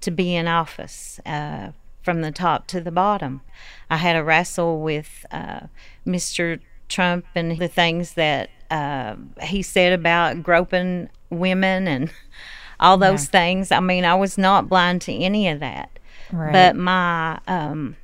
[0.00, 3.40] to be in office uh, from the top to the bottom.
[3.88, 5.60] I had a wrestle with uh,
[6.06, 6.60] Mr.
[6.88, 12.10] Trump and the things that uh, he said about groping women and
[12.80, 13.30] all those yeah.
[13.30, 13.72] things.
[13.72, 15.98] I mean, I was not blind to any of that.
[16.30, 16.52] Right.
[16.52, 17.96] But my um,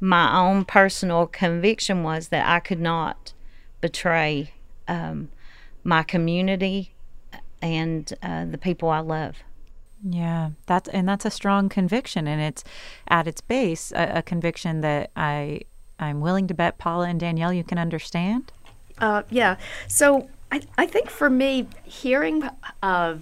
[0.00, 3.32] my own personal conviction was that I could not
[3.80, 4.52] betray
[4.88, 5.30] um,
[5.84, 6.92] my community
[7.62, 9.36] and uh, the people I love.
[10.02, 12.62] Yeah, that's and that's a strong conviction, and it's
[13.08, 15.62] at its base a, a conviction that I
[15.98, 18.52] I'm willing to bet Paula and Danielle you can understand.
[18.98, 19.56] Uh, yeah,
[19.88, 22.48] so I I think for me hearing.
[22.82, 23.16] Uh,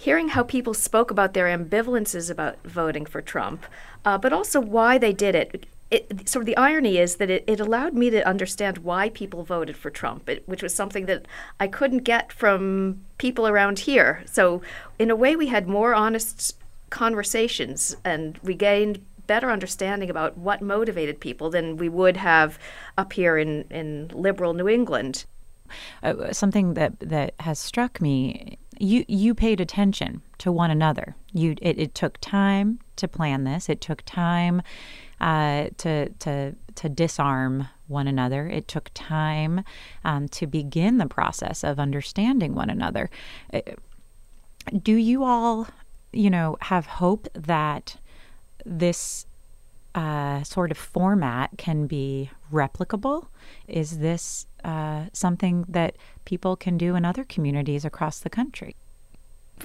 [0.00, 3.66] hearing how people spoke about their ambivalences about voting for Trump,
[4.04, 5.66] uh, but also why they did it.
[5.90, 9.76] It, of the irony is that it, it, allowed me to understand why people voted
[9.76, 11.26] for Trump, it, which was something that
[11.58, 14.22] I couldn't get from people around here.
[14.26, 14.60] So,
[14.98, 16.56] in a way, we had more honest
[16.90, 22.58] conversations and we gained better understanding about what motivated people than we would have
[22.96, 25.24] up here in, in liberal New England.
[26.02, 31.16] Uh, something that, that has struck me you you paid attention to one another.
[31.32, 33.68] You it, it took time to plan this.
[33.68, 34.62] It took time
[35.20, 38.48] uh, to to to disarm one another.
[38.48, 39.64] It took time
[40.04, 43.10] um, to begin the process of understanding one another.
[43.52, 43.60] Uh,
[44.82, 45.66] do you all,
[46.12, 47.96] you know, have hope that
[48.64, 49.26] this
[49.94, 53.26] uh, sort of format can be replicable?
[53.66, 58.76] Is this uh, something that people can do in other communities across the country?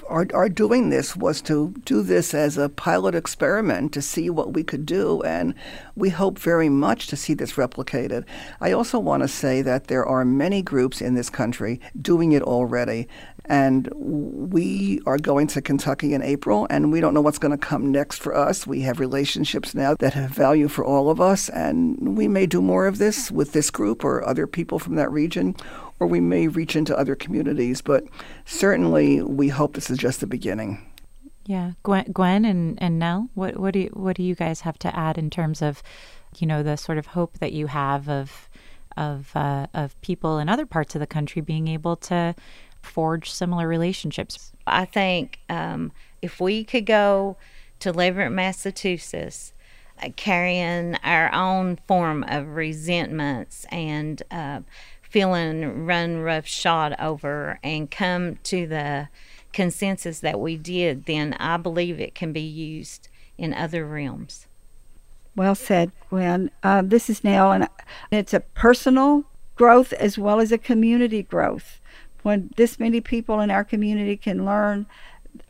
[0.08, 4.52] Our, our doing this was to do this as a pilot experiment to see what
[4.52, 5.54] we could do, and
[5.96, 8.24] we hope very much to see this replicated.
[8.60, 12.42] I also want to say that there are many groups in this country doing it
[12.42, 13.08] already,
[13.46, 17.66] and we are going to Kentucky in April, and we don't know what's going to
[17.66, 18.66] come next for us.
[18.66, 22.62] We have relationships now that have value for all of us, and we may do
[22.62, 25.54] more of this with this group or other people from that region,
[26.00, 27.80] or we may reach into other communities.
[27.80, 28.04] But
[28.44, 30.90] certainly, we hope this is just the beginning.
[31.46, 34.78] Yeah, Gwen, Gwen and, and Nell, what what do you, what do you guys have
[34.78, 35.82] to add in terms of,
[36.38, 38.48] you know, the sort of hope that you have of
[38.96, 42.34] of uh, of people in other parts of the country being able to
[42.80, 44.52] forge similar relationships.
[44.66, 47.36] I think um, if we could go
[47.80, 49.52] to Leverett, Massachusetts,
[50.02, 54.60] uh, carrying our own form of resentments and uh,
[55.14, 59.08] feeling run roughshod over and come to the
[59.52, 64.48] consensus that we did, then I believe it can be used in other realms.
[65.36, 66.50] Well said, Gwen.
[66.64, 67.68] Uh, this is Nell, and
[68.10, 69.22] it's a personal
[69.54, 71.80] growth as well as a community growth
[72.24, 74.84] when this many people in our community can learn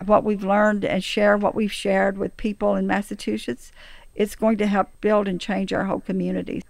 [0.04, 3.72] what we've learned and share what we've shared with people in Massachusetts,
[4.14, 6.62] it's going to help build and change our whole community.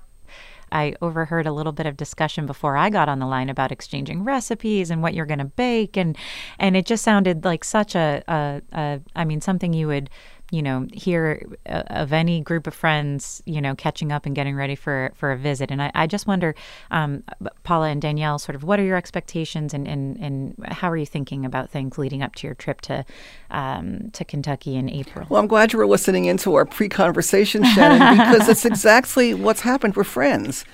[0.74, 4.24] I overheard a little bit of discussion before I got on the line about exchanging
[4.24, 6.16] recipes and what you're going to bake, and
[6.58, 10.10] and it just sounded like such a, a, a I mean something you would
[10.54, 14.54] you know, hear uh, of any group of friends, you know, catching up and getting
[14.54, 15.72] ready for for a visit.
[15.72, 16.54] And I, I just wonder,
[16.92, 17.24] um,
[17.64, 21.06] Paula and Danielle, sort of, what are your expectations and, and and how are you
[21.06, 23.04] thinking about things leading up to your trip to
[23.50, 25.26] um, to Kentucky in April?
[25.28, 29.96] Well, I'm glad you were listening into our pre-conversation, Shannon, because it's exactly what's happened.
[29.96, 30.64] We're friends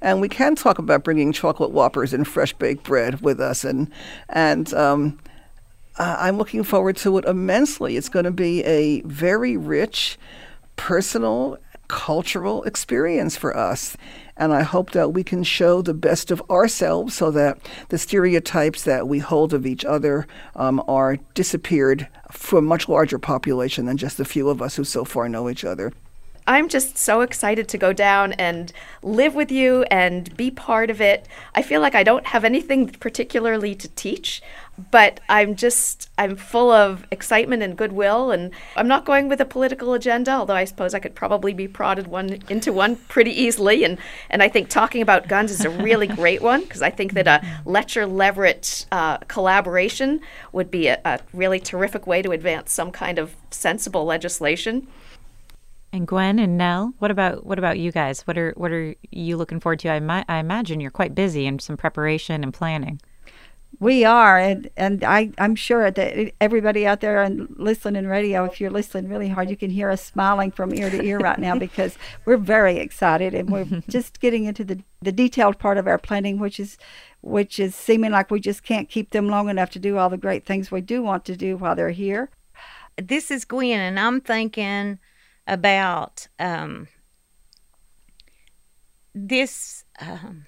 [0.00, 3.90] and we can talk about bringing chocolate whoppers and fresh baked bread with us and
[4.30, 5.18] and um,
[5.98, 7.96] uh, I'm looking forward to it immensely.
[7.96, 10.18] It's going to be a very rich,
[10.76, 13.96] personal, cultural experience for us.
[14.36, 18.82] And I hope that we can show the best of ourselves so that the stereotypes
[18.84, 23.96] that we hold of each other um, are disappeared for a much larger population than
[23.96, 25.92] just a few of us who so far know each other.
[26.48, 31.00] I'm just so excited to go down and live with you and be part of
[31.00, 31.26] it.
[31.56, 34.42] I feel like I don't have anything particularly to teach,
[34.90, 39.44] but I'm just I'm full of excitement and goodwill and I'm not going with a
[39.44, 43.84] political agenda, although I suppose I could probably be prodded one into one pretty easily
[43.84, 43.98] and
[44.30, 47.26] and I think talking about guns is a really great one because I think that
[47.26, 50.20] a Letcher Leverett uh, collaboration
[50.52, 54.86] would be a, a really terrific way to advance some kind of sensible legislation.
[55.92, 58.20] And Gwen and Nell, what about what about you guys?
[58.26, 59.88] What are what are you looking forward to?
[59.88, 63.00] I, I imagine you're quite busy in some preparation and planning.
[63.78, 68.44] We are, and and I I'm sure that everybody out there and listening in radio,
[68.44, 71.38] if you're listening really hard, you can hear us smiling from ear to ear right
[71.38, 75.86] now because we're very excited and we're just getting into the the detailed part of
[75.86, 76.78] our planning, which is
[77.20, 80.16] which is seeming like we just can't keep them long enough to do all the
[80.16, 82.30] great things we do want to do while they're here.
[82.96, 84.98] This is Gwen, and I'm thinking
[85.46, 86.88] about um,
[89.14, 90.46] this um,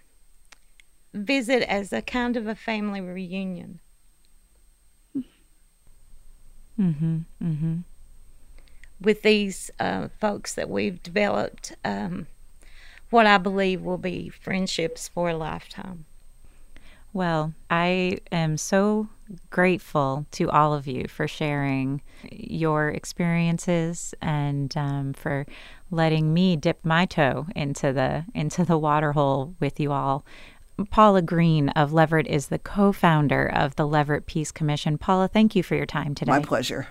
[1.12, 3.80] visit as a kind of a family reunion.
[6.78, 7.18] Mm-hmm.
[7.42, 7.76] Mm-hmm.
[9.00, 12.26] With these uh, folks that we've developed, um,
[13.10, 16.04] what I believe will be friendships for a lifetime.
[17.12, 19.08] Well, I am so
[19.50, 25.46] grateful to all of you for sharing your experiences and um, for
[25.90, 30.24] letting me dip my toe into the into the water hole with you all.
[30.90, 34.98] Paula Green of Leverett is the co-founder of the Leverett Peace Commission.
[34.98, 36.30] Paula, thank you for your time today.
[36.30, 36.88] My pleasure.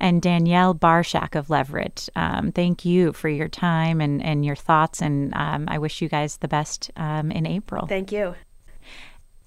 [0.00, 5.02] And Danielle Barshak of Leverett, um, thank you for your time and, and your thoughts.
[5.02, 7.86] And um, I wish you guys the best um, in April.
[7.86, 8.34] Thank you.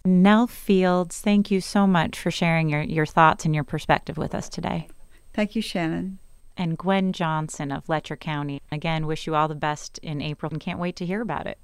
[0.05, 4.35] Nell Fields, thank you so much for sharing your, your thoughts and your perspective with
[4.35, 4.87] us today.
[5.33, 6.19] Thank you, Shannon.
[6.57, 8.61] And Gwen Johnson of Letcher County.
[8.71, 11.57] Again, wish you all the best in April and can't wait to hear about it.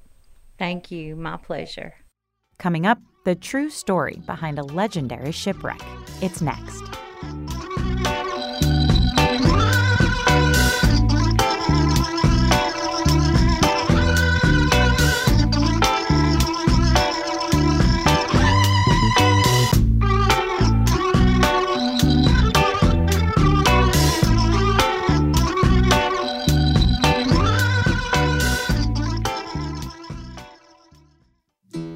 [0.58, 1.16] Thank you.
[1.16, 1.96] My pleasure.
[2.58, 5.82] Coming up, the true story behind a legendary shipwreck.
[6.22, 6.84] It's next.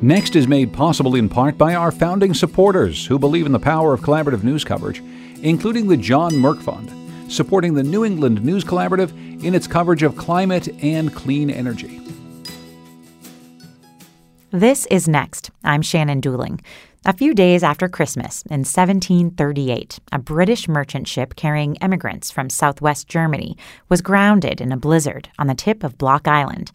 [0.01, 3.93] Next is made possible in part by our founding supporters who believe in the power
[3.93, 5.03] of collaborative news coverage,
[5.41, 6.89] including the John Merck Fund,
[7.29, 9.11] supporting the New England News Collaborative
[9.43, 11.99] in its coverage of climate and clean energy.
[14.51, 15.51] This is Next.
[15.65, 16.61] I'm Shannon Dooling.
[17.05, 23.09] A few days after Christmas in 1738, a British merchant ship carrying emigrants from southwest
[23.09, 23.57] Germany
[23.89, 26.71] was grounded in a blizzard on the tip of Block Island.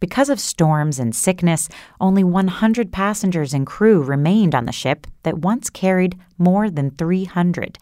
[0.00, 1.68] Because of storms and sickness,
[2.00, 7.78] only 100 passengers and crew remained on the ship that once carried more than 300.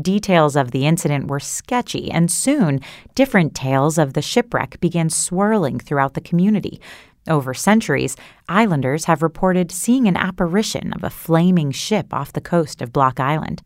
[0.00, 2.80] Details of the incident were sketchy, and soon
[3.14, 6.80] different tales of the shipwreck began swirling throughout the community.
[7.28, 8.16] Over centuries,
[8.48, 13.18] islanders have reported seeing an apparition of a flaming ship off the coast of Block
[13.20, 13.62] Island.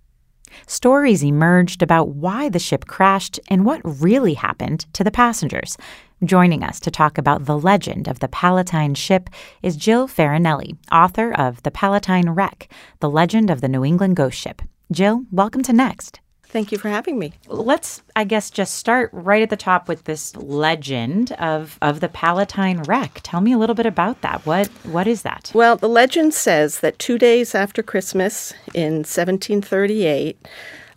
[0.66, 5.76] Stories emerged about why the ship crashed and what really happened to the passengers.
[6.24, 9.30] Joining us to talk about the legend of the Palatine ship
[9.62, 14.38] is Jill Farinelli, author of The Palatine Wreck The Legend of the New England Ghost
[14.38, 14.60] Ship.
[14.90, 16.20] Jill, welcome to Next.
[16.50, 17.34] Thank you for having me.
[17.46, 22.08] Let's, I guess, just start right at the top with this legend of, of the
[22.08, 23.20] Palatine wreck.
[23.22, 24.46] Tell me a little bit about that.
[24.46, 25.50] What what is that?
[25.54, 30.48] Well, the legend says that two days after Christmas in 1738,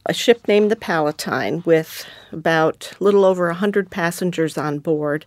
[0.06, 5.26] a ship named the Palatine, with about a little over 100 passengers on board,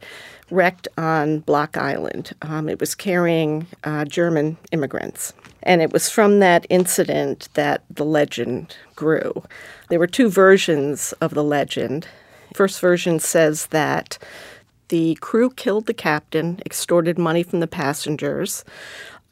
[0.50, 2.32] wrecked on Block Island.
[2.42, 5.32] Um, it was carrying uh, German immigrants.
[5.64, 9.42] And it was from that incident that the legend grew.
[9.88, 12.06] There were two versions of the legend.
[12.54, 14.18] First version says that
[14.88, 18.64] the crew killed the captain, extorted money from the passengers,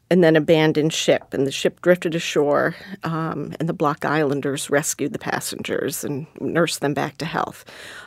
[0.09, 1.33] and then abandoned ship.
[1.33, 6.81] And the ship drifted ashore, um, and the Block Islanders rescued the passengers and nursed
[6.81, 7.63] them back to health.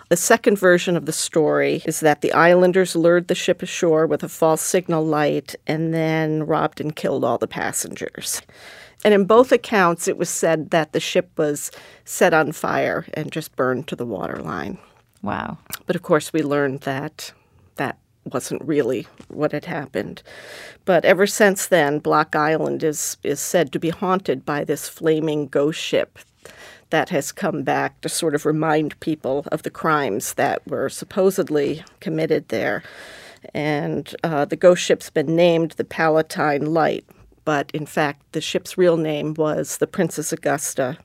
[0.08, 4.22] The second version of the story is that the islanders lured the ship ashore with
[4.22, 8.40] a false signal light and then robbed and killed all the passengers.
[9.04, 11.72] And in both accounts, it was said that the ship was
[12.04, 14.78] set on fire and just burned to the waterline.
[15.22, 15.58] Wow.
[15.86, 17.32] But of course, we learned that
[17.74, 20.22] that wasn't really what had happened.
[20.84, 25.48] But ever since then, Block Island is, is said to be haunted by this flaming
[25.48, 26.18] ghost ship
[26.90, 31.84] that has come back to sort of remind people of the crimes that were supposedly
[32.00, 32.82] committed there.
[33.54, 37.04] And uh, the ghost ship's been named the Palatine Light,
[37.44, 40.98] but in fact, the ship's real name was the Princess Augusta.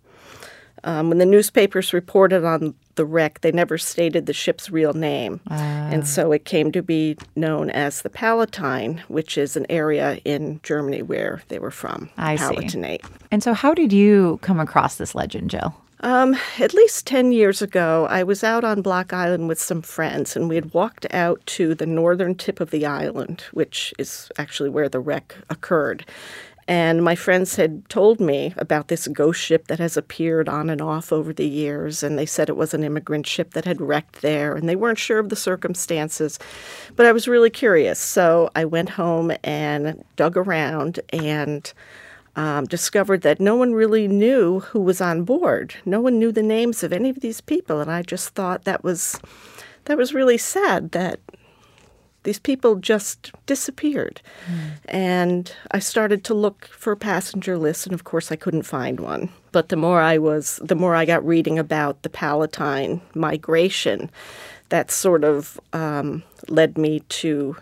[0.84, 5.39] Um, when the newspapers reported on the wreck, they never stated the ship's real name.
[5.49, 10.60] And so it came to be known as the Palatine, which is an area in
[10.62, 12.12] Germany where they were from.
[12.18, 12.43] I see.
[12.43, 13.04] Palatinate.
[13.32, 15.74] And so, how did you come across this legend, Jill?
[16.02, 20.36] Um, at least 10 years ago, I was out on Block Island with some friends,
[20.36, 24.70] and we had walked out to the northern tip of the island, which is actually
[24.70, 26.06] where the wreck occurred.
[26.72, 30.80] And my friends had told me about this ghost ship that has appeared on and
[30.80, 32.02] off over the years.
[32.02, 34.56] And they said it was an immigrant ship that had wrecked there.
[34.56, 36.40] And they weren't sure of the circumstances.
[36.96, 38.00] But I was really curious.
[38.00, 41.74] So I went home and dug around and
[42.38, 45.76] um, discovered that no one really knew who was on board.
[45.84, 47.82] No one knew the names of any of these people.
[47.82, 49.20] And I just thought that was,
[49.86, 51.20] that was really sad that
[52.24, 54.22] these people just disappeared.
[54.86, 59.30] And I started to look for passenger lists, and of course, I couldn't find one.
[59.52, 64.10] But the more I was, the more I got reading about the Palatine migration,
[64.70, 67.58] that sort of um, led me to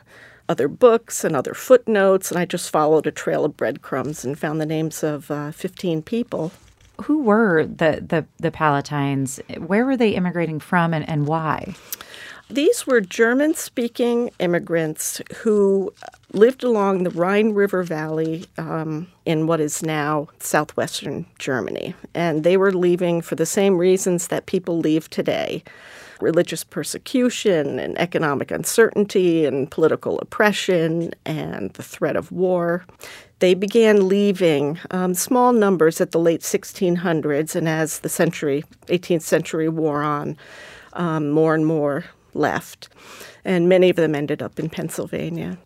[0.49, 4.59] other books and other footnotes, and I just followed a trail of breadcrumbs and found
[4.59, 6.51] the names of uh, 15 people.
[7.03, 9.39] Who were the, the, the Palatines?
[9.65, 11.75] Where were they immigrating from and, and why?
[12.51, 15.93] These were German speaking immigrants who
[16.33, 21.93] lived along the Rhine River Valley um, in what is now southwestern Germany.
[22.15, 25.63] And they were leaving for the same reasons that people leave today
[26.21, 32.83] religious persecution and economic uncertainty and political oppression and the threat of war.
[33.39, 39.21] They began leaving um, small numbers at the late 1600s, and as the century, 18th
[39.21, 40.35] century wore on,
[40.93, 42.03] um, more and more
[42.33, 42.89] left.
[43.45, 45.57] And many of them ended up in Pennsylvania.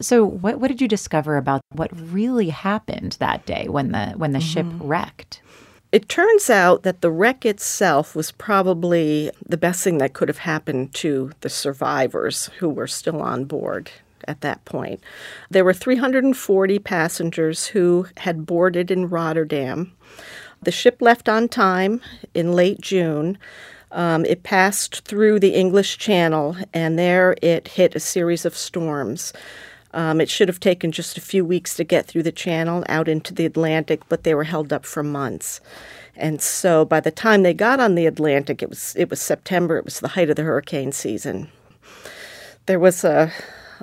[0.00, 4.32] So, what, what did you discover about what really happened that day when the when
[4.32, 4.86] the ship mm-hmm.
[4.86, 5.40] wrecked?
[5.92, 10.38] It turns out that the wreck itself was probably the best thing that could have
[10.38, 13.90] happened to the survivors who were still on board
[14.26, 15.00] at that point.
[15.50, 19.92] There were 340 passengers who had boarded in Rotterdam.
[20.62, 22.00] The ship left on time
[22.34, 23.36] in late June.
[23.92, 29.32] Um, it passed through the English Channel, and there it hit a series of storms.
[29.94, 33.06] Um, it should have taken just a few weeks to get through the channel out
[33.06, 35.60] into the Atlantic, but they were held up for months.
[36.16, 39.76] And so by the time they got on the Atlantic, it was it was September.
[39.76, 41.48] It was the height of the hurricane season.
[42.66, 43.32] There was a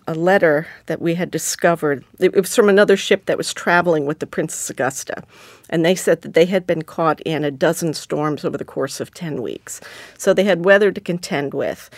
[0.10, 2.03] a letter that we had discovered.
[2.20, 5.24] It was from another ship that was traveling with the Princess Augusta.
[5.70, 8.99] And they said that they had been caught in a dozen storms over the course
[8.99, 9.80] of 10 weeks.
[10.18, 11.91] So they had weather to contend with.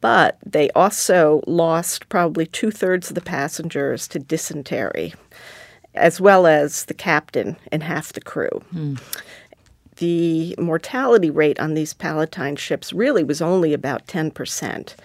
[0.00, 5.14] But they also lost probably two thirds of the passengers to dysentery,
[5.94, 8.60] as well as the captain and half the crew.
[8.72, 8.96] Hmm.
[9.98, 14.96] The mortality rate on these Palatine ships really was only about 10%.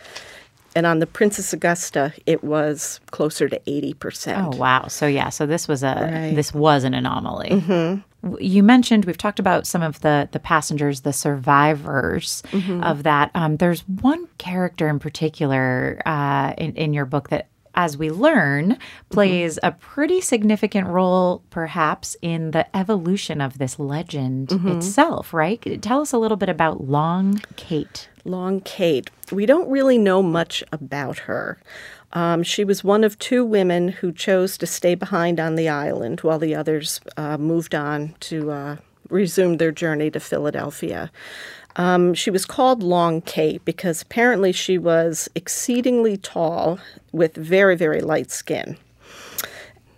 [0.78, 4.38] And on the Princess Augusta, it was closer to 80%.
[4.54, 4.86] Oh wow!
[4.90, 6.36] So yeah, so this was a Right.
[6.36, 7.50] this was an anomaly.
[7.50, 8.04] Mhm.
[8.40, 12.84] You mentioned we've talked about some of the the passengers, the survivors Mhm.
[12.84, 13.32] of that.
[13.34, 17.48] Um, there's one character in particular uh, in in your book that.
[17.80, 18.78] As we learn,
[19.12, 24.78] plays a pretty significant role, perhaps, in the evolution of this legend Mhm.
[24.78, 25.62] itself, right?
[25.80, 28.10] Tell us a little bit about Long Kate.
[28.26, 29.12] Long Kate.
[29.32, 31.60] We don't really know much about her.
[32.14, 36.22] Um, she was one of two women who chose to stay behind on the island
[36.22, 38.76] while the others uh, moved on to uh,
[39.08, 41.12] resume their journey to Philadelphia.
[41.78, 46.80] Um, she was called Long Kate because apparently she was exceedingly tall
[47.12, 48.78] with very, very light skin.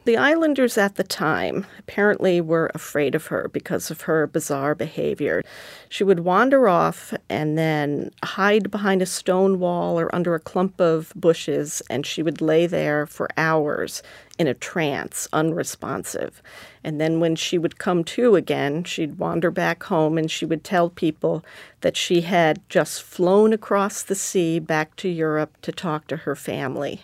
[0.03, 5.43] The islanders at the time apparently were afraid of her because of her bizarre behavior.
[5.88, 10.82] She would wander off and then hide behind a stone wall or under a clump
[10.82, 14.01] of bushes, and she would lay there for hours
[14.39, 16.41] in a trance, unresponsive.
[16.81, 20.63] And then when she would come to again, she'd wander back home and she would
[20.63, 21.43] tell people
[21.81, 26.37] that she had just flown across the sea back to Europe to talk to her
[26.37, 27.01] family.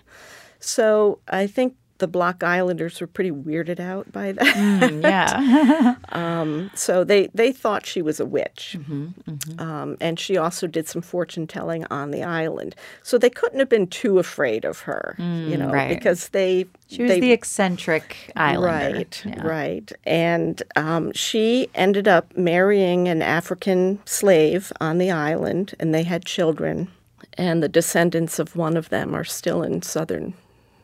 [0.59, 4.45] So I think the Block Islanders were pretty weirded out by that.
[4.55, 5.95] Mm, yeah.
[6.09, 8.75] um, so they, they thought she was a witch.
[8.77, 9.59] Mm-hmm, mm-hmm.
[9.61, 12.75] Um, and she also did some fortune telling on the island.
[13.01, 15.89] So they couldn't have been too afraid of her, Mm, you know, right.
[15.89, 16.65] because they.
[16.87, 18.97] She was they, the eccentric islander.
[18.97, 19.47] Right, Yeah.
[19.47, 19.91] right.
[20.05, 26.25] And um, she ended up marrying an African slave on the island, and they had
[26.25, 26.89] children.
[27.37, 30.33] And the descendants of one of them are still in southern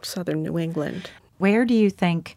[0.06, 1.10] southern New England.
[1.38, 2.36] Where do you think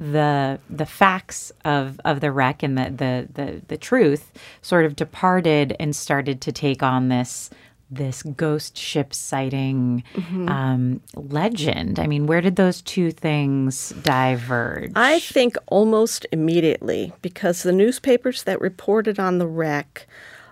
[0.00, 4.30] the the facts of, of the wreck and the, the, the, the truth
[4.62, 7.50] sort of departed and started to take on this
[7.90, 10.48] this ghost ship sighting Mhm.
[10.50, 11.98] um, legend?
[11.98, 14.92] I mean, where did those two things diverge?
[14.94, 20.06] I think almost immediately because the newspapers that reported on the wreck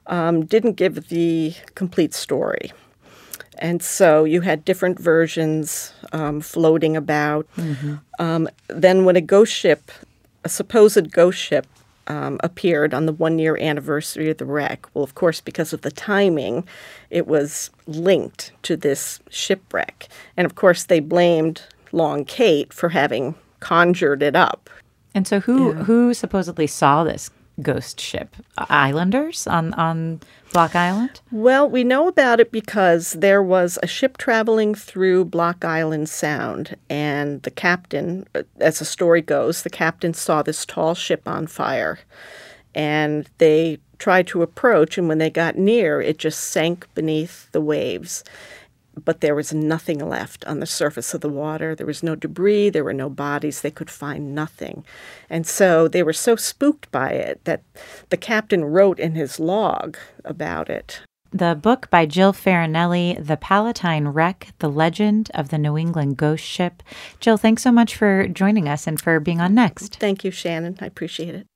[0.06, 2.72] um, didn't give the complete story.
[3.58, 7.46] And so you had different versions um, floating about.
[7.56, 8.00] Mhm.
[8.18, 9.90] Um, then, when a ghost ship,
[10.44, 11.66] a supposed ghost ship,
[12.08, 15.82] um, appeared on the one year anniversary of the wreck, well, of course, because of
[15.82, 16.64] the timing,
[17.10, 20.08] it was linked to this shipwreck.
[20.36, 24.70] And of course, they blamed Long Kate for having conjured it up.
[25.14, 27.30] And so, who who supposedly saw this
[27.62, 28.36] ghost ship?
[28.58, 30.20] Islanders on on
[30.56, 31.20] Block Island.
[31.30, 36.78] Well, we know about it because there was a ship traveling through Block Island Sound,
[36.88, 41.46] and the captain, uh, as the story goes, the captain saw this tall ship on
[41.46, 41.98] fire,
[42.74, 47.60] and they tried to approach, and when they got near, it just sank beneath the
[47.60, 48.24] waves.
[49.04, 51.74] But there was nothing left on the surface of the water.
[51.74, 54.84] There was no debris, there were no bodies, they could find nothing.
[55.28, 57.62] And so they were so spooked by it that
[58.08, 61.00] the captain wrote in his log about it.
[61.32, 66.44] The book by Jill Farinelli, The Palatine Wreck, The Legend of the New England Ghost
[66.44, 66.82] Ship.
[67.20, 69.96] Jill, thanks so much for joining us and for being on Next.
[69.96, 70.78] Thank you, Shannon.
[70.80, 71.46] I appreciate it.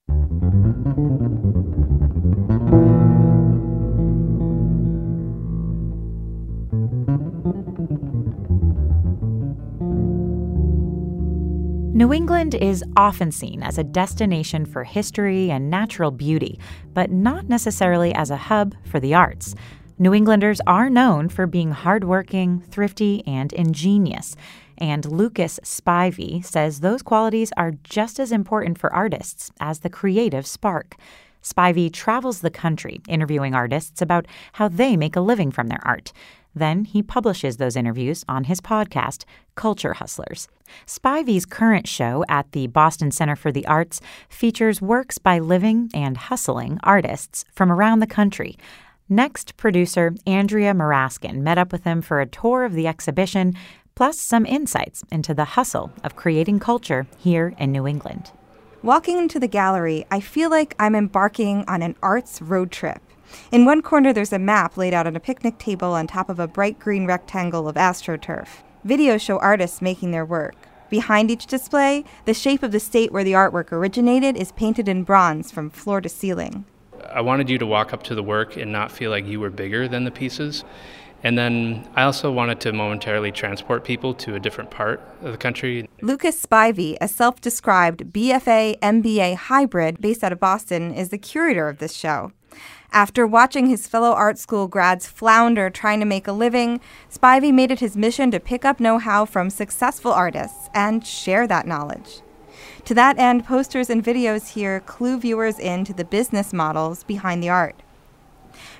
[12.01, 16.59] New England is often seen as a destination for history and natural beauty,
[16.95, 19.55] but not necessarily as a hub for the arts.
[19.99, 24.35] New Englanders are known for being hardworking, thrifty, and ingenious.
[24.79, 30.47] And Lucas Spivey says those qualities are just as important for artists as the creative
[30.47, 30.97] spark.
[31.43, 34.25] Spivey travels the country interviewing artists about
[34.55, 36.15] how they make a living from their art.
[36.55, 39.25] Then he publishes those interviews on his podcast,
[39.55, 40.49] Culture Hustlers.
[40.87, 46.17] Spivey's current show at the Boston Center for the Arts features works by living and
[46.17, 48.57] hustling artists from around the country.
[49.09, 53.55] Next, producer Andrea Muraskin met up with him for a tour of the exhibition,
[53.95, 58.31] plus some insights into the hustle of creating culture here in New England.
[58.83, 63.03] Walking into the gallery, I feel like I'm embarking on an arts road trip.
[63.53, 66.39] In one corner, there's a map laid out on a picnic table on top of
[66.39, 68.49] a bright green rectangle of astroturf.
[68.87, 70.55] Videos show artists making their work.
[70.89, 75.05] Behind each display, the shape of the state where the artwork originated is painted in
[75.05, 76.65] bronze from floor to ceiling.
[77.09, 79.51] I wanted you to walk up to the work and not feel like you were
[79.51, 80.65] bigger than the pieces.
[81.23, 85.39] And then I also wanted to momentarily transport people to a different part of the
[85.39, 85.89] country.
[86.01, 91.69] Lucas Spivey, a self described BFA MBA hybrid based out of Boston, is the curator
[91.69, 92.33] of this show.
[92.93, 97.71] After watching his fellow art school grads flounder trying to make a living, Spivey made
[97.71, 102.21] it his mission to pick up know how from successful artists and share that knowledge.
[102.87, 107.49] To that end, posters and videos here clue viewers into the business models behind the
[107.49, 107.77] art.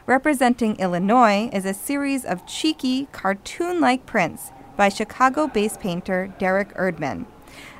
[0.07, 6.75] Representing Illinois is a series of cheeky, cartoon like prints by Chicago based painter Derek
[6.75, 7.27] Erdman.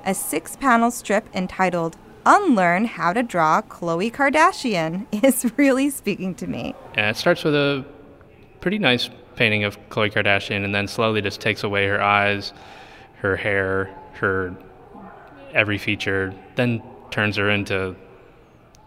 [0.07, 1.97] A six panel strip entitled
[2.33, 6.77] Unlearn How to Draw Khloe Kardashian is really speaking to me.
[6.95, 7.85] And it starts with a
[8.61, 12.53] pretty nice painting of Khloe Kardashian and then slowly just takes away her eyes,
[13.17, 14.55] her hair, her
[15.53, 17.97] every feature, then turns her into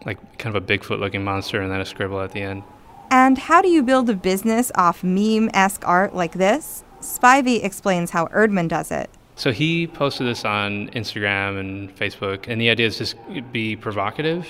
[0.06, 2.62] like kind of a Bigfoot looking monster and then a scribble at the end.
[3.10, 6.82] And how do you build a business off meme esque art like this?
[7.00, 9.10] Spivey explains how Erdman does it.
[9.36, 13.16] So he posted this on Instagram and Facebook, and the idea is just
[13.52, 14.46] be provocative.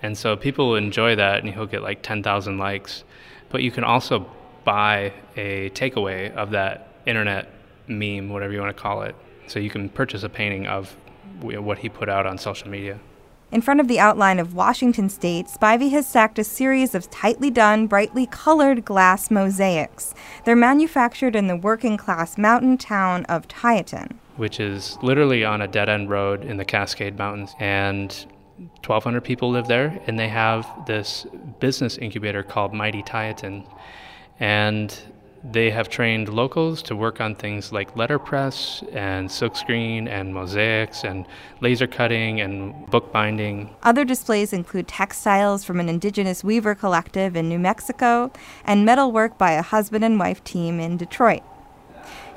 [0.00, 3.02] And so people will enjoy that, and he'll get like 10,000 likes.
[3.48, 4.30] But you can also
[4.64, 7.50] buy a takeaway of that internet
[7.88, 9.16] meme, whatever you want to call it.
[9.48, 10.94] So you can purchase a painting of
[11.40, 13.00] what he put out on social media.
[13.50, 17.50] In front of the outline of Washington state, Spivey has stacked a series of tightly
[17.50, 20.14] done, brightly colored glass mosaics.
[20.44, 24.18] They're manufactured in the working class mountain town of Tieton.
[24.38, 27.54] Which is literally on a dead end road in the Cascade Mountains.
[27.58, 28.10] And
[28.58, 31.26] 1,200 people live there, and they have this
[31.60, 33.64] business incubator called Mighty Tieton.
[34.40, 34.96] And
[35.44, 41.26] they have trained locals to work on things like letterpress and silkscreen and mosaics and
[41.60, 43.70] laser cutting and bookbinding.
[43.82, 48.32] Other displays include textiles from an indigenous weaver collective in New Mexico
[48.64, 51.42] and metalwork by a husband and wife team in Detroit.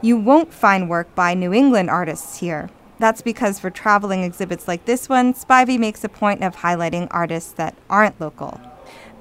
[0.03, 2.71] You won't find work by New England artists here.
[2.97, 7.51] That's because for traveling exhibits like this one, Spivey makes a point of highlighting artists
[7.53, 8.59] that aren't local.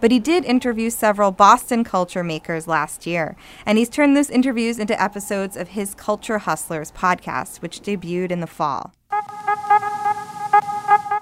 [0.00, 4.78] But he did interview several Boston culture makers last year, and he's turned those interviews
[4.78, 8.94] into episodes of his Culture Hustlers podcast, which debuted in the fall.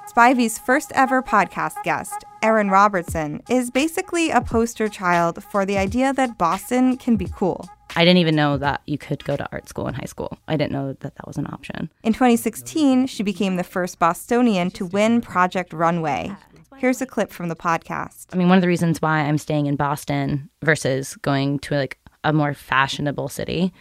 [0.09, 6.13] Spivey's first ever podcast guest, Erin Robertson, is basically a poster child for the idea
[6.13, 7.69] that Boston can be cool.
[7.97, 10.39] I didn't even know that you could go to art school in high school.
[10.47, 11.91] I didn't know that that was an option.
[12.03, 16.35] In 2016, she became the first Bostonian to win Project Runway,
[16.79, 18.27] Here's a clip from the podcast.
[18.33, 21.99] I mean, one of the reasons why I'm staying in Boston versus going to like
[22.23, 23.73] a more fashionable city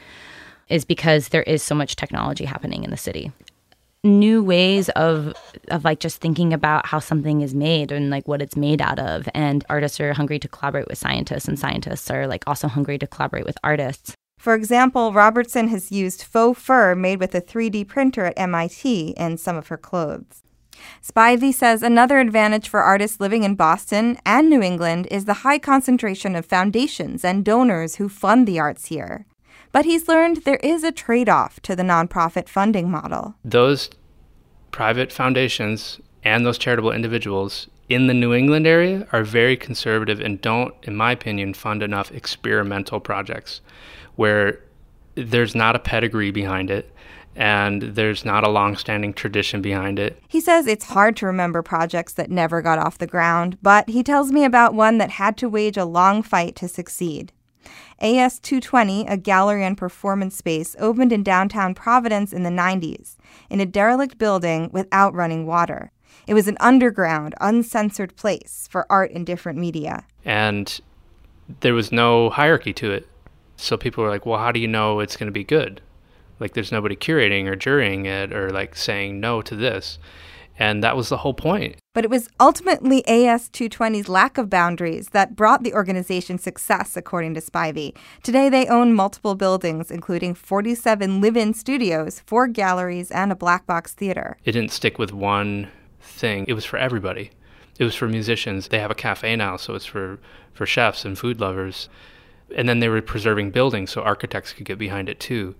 [0.67, 3.31] is because there is so much technology happening in the city.
[4.03, 5.33] New ways of
[5.69, 8.99] of like just thinking about how something is made and like what it's made out
[8.99, 9.27] of.
[9.33, 13.07] And artists are hungry to collaborate with scientists, and scientists are like also hungry to
[13.07, 14.13] collaborate with artists.
[14.37, 19.37] For example, Robertson has used faux fur made with a 3D printer at MIT in
[19.37, 20.43] some of her clothes.
[21.03, 25.57] Spivey says another advantage for artists living in Boston and New England is the high
[25.57, 29.25] concentration of foundations and donors who fund the arts here.
[29.71, 33.35] But he's learned there is a trade off to the nonprofit funding model.
[33.43, 33.89] Those
[34.71, 40.41] private foundations and those charitable individuals in the New England area are very conservative and
[40.41, 43.61] don't, in my opinion, fund enough experimental projects
[44.15, 44.59] where
[45.15, 46.93] there's not a pedigree behind it
[47.35, 50.21] and there's not a long-standing tradition behind it.
[50.27, 54.01] He says it's hard to remember projects that never got off the ground, but he
[54.01, 57.31] tells me about one that had to wage a long fight to succeed.
[57.99, 63.17] AS 220, a gallery and performance space, opened in downtown Providence in the 90s,
[63.49, 65.91] in a derelict building without running water.
[66.27, 70.05] It was an underground, uncensored place for art in different media.
[70.25, 70.79] And
[71.61, 73.07] there was no hierarchy to it.
[73.55, 75.81] So people were like, well, how do you know it's going to be good?
[76.39, 79.97] Like there's nobody curating or jurying it or like saying no to this.
[80.59, 81.77] And that was the whole point.
[81.97, 87.33] But it was ultimately AS 220's lack of boundaries that brought the organization success, according
[87.33, 87.97] to Spivey.
[88.21, 93.65] Today, they own multiple buildings, including 47 live in studios, four galleries, and a black
[93.65, 94.37] box theater.
[94.45, 97.31] It didn't stick with one thing, it was for everybody.
[97.79, 98.67] It was for musicians.
[98.67, 100.19] They have a cafe now, so it's for,
[100.53, 101.89] for chefs and food lovers.
[102.55, 105.55] And then they were preserving buildings so architects could get behind it too.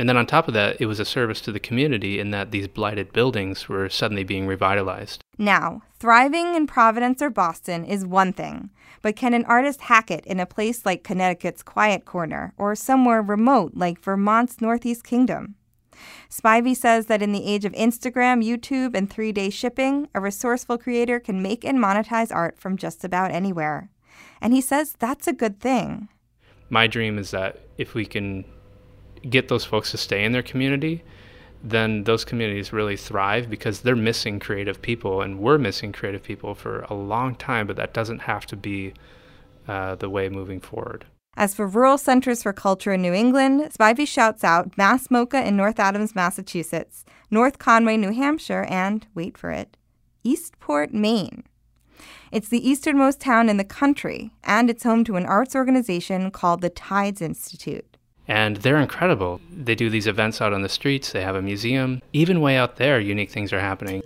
[0.00, 2.52] And then on top of that, it was a service to the community in that
[2.52, 5.22] these blighted buildings were suddenly being revitalized.
[5.36, 8.70] Now, thriving in Providence or Boston is one thing,
[9.02, 13.20] but can an artist hack it in a place like Connecticut's Quiet Corner or somewhere
[13.20, 15.56] remote like Vermont's Northeast Kingdom?
[16.30, 20.78] Spivey says that in the age of Instagram, YouTube, and three day shipping, a resourceful
[20.78, 23.90] creator can make and monetize art from just about anywhere.
[24.40, 26.08] And he says that's a good thing.
[26.70, 28.46] My dream is that if we can
[29.28, 31.02] get those folks to stay in their community,
[31.62, 36.54] then those communities really thrive because they're missing creative people and we're missing creative people
[36.54, 38.94] for a long time, but that doesn't have to be
[39.68, 41.04] uh, the way moving forward.
[41.36, 45.56] As for rural centers for culture in New England, Spivey shouts out Mass MoCA in
[45.56, 49.76] North Adams, Massachusetts, North Conway, New Hampshire, and, wait for it,
[50.24, 51.44] Eastport, Maine.
[52.32, 56.62] It's the easternmost town in the country, and it's home to an arts organization called
[56.62, 57.89] the Tides Institute
[58.30, 59.40] and they're incredible.
[59.50, 62.00] They do these events out on the streets, they have a museum.
[62.12, 64.02] Even way out there, unique things are happening.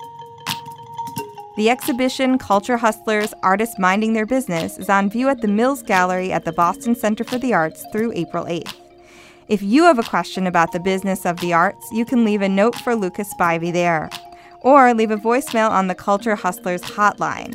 [1.59, 6.33] The exhibition Culture Hustlers Artists Minding Their Business is on view at the Mills Gallery
[6.33, 8.75] at the Boston Center for the Arts through April 8th.
[9.49, 12.49] If you have a question about the business of the arts, you can leave a
[12.49, 14.09] note for Lucas Spivey there,
[14.63, 17.55] or leave a voicemail on the Culture Hustlers hotline.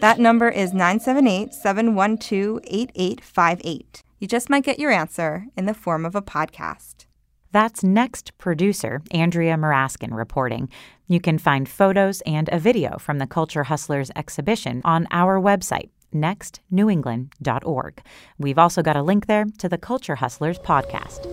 [0.00, 4.02] That number is 978 712 8858.
[4.20, 7.06] You just might get your answer in the form of a podcast.
[7.52, 10.68] That's next producer Andrea Muraskin reporting.
[11.08, 15.88] You can find photos and a video from the Culture Hustlers exhibition on our website,
[16.14, 18.02] nextnewengland.org.
[18.38, 21.26] We've also got a link there to the Culture Hustlers podcast.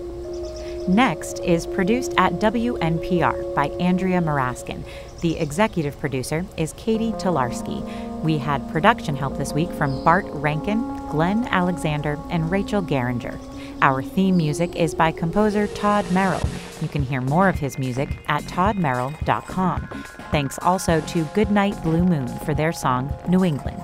[0.88, 4.88] Next is produced at WNPR by Andrea Muraskin.
[5.20, 7.84] The executive producer is Catie Talarski.
[8.24, 13.40] We had production help this week from Bart Rankin, Glenn Alexander, and Rachel Geringer.
[13.82, 16.42] Our theme music is by composer Todd Merrill.
[16.82, 19.88] You can hear more of his music at toddmerrill.com.
[20.32, 23.84] Thanks also to Goodnight Blue Moon for their song New England.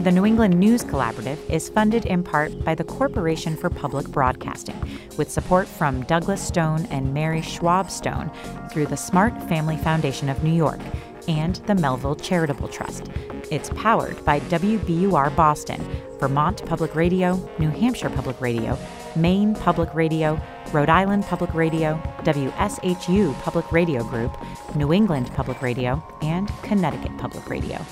[0.00, 4.80] The New England News Collaborative is funded in part by the Corporation for Public Broadcasting,
[5.16, 8.30] with support from Douglas Stone and Mary Schwab Stone
[8.70, 10.78] through the Smart Family Foundation of New York
[11.26, 13.10] and the Melville Charitable Trust.
[13.50, 15.84] It's powered by WBUR Boston,
[16.18, 18.78] Vermont Public Radio, New Hampshire Public Radio,
[19.16, 20.40] Maine Public Radio,
[20.72, 24.36] Rhode Island Public Radio, WSHU Public Radio Group,
[24.74, 27.84] New England Public Radio, and Connecticut Public Radio.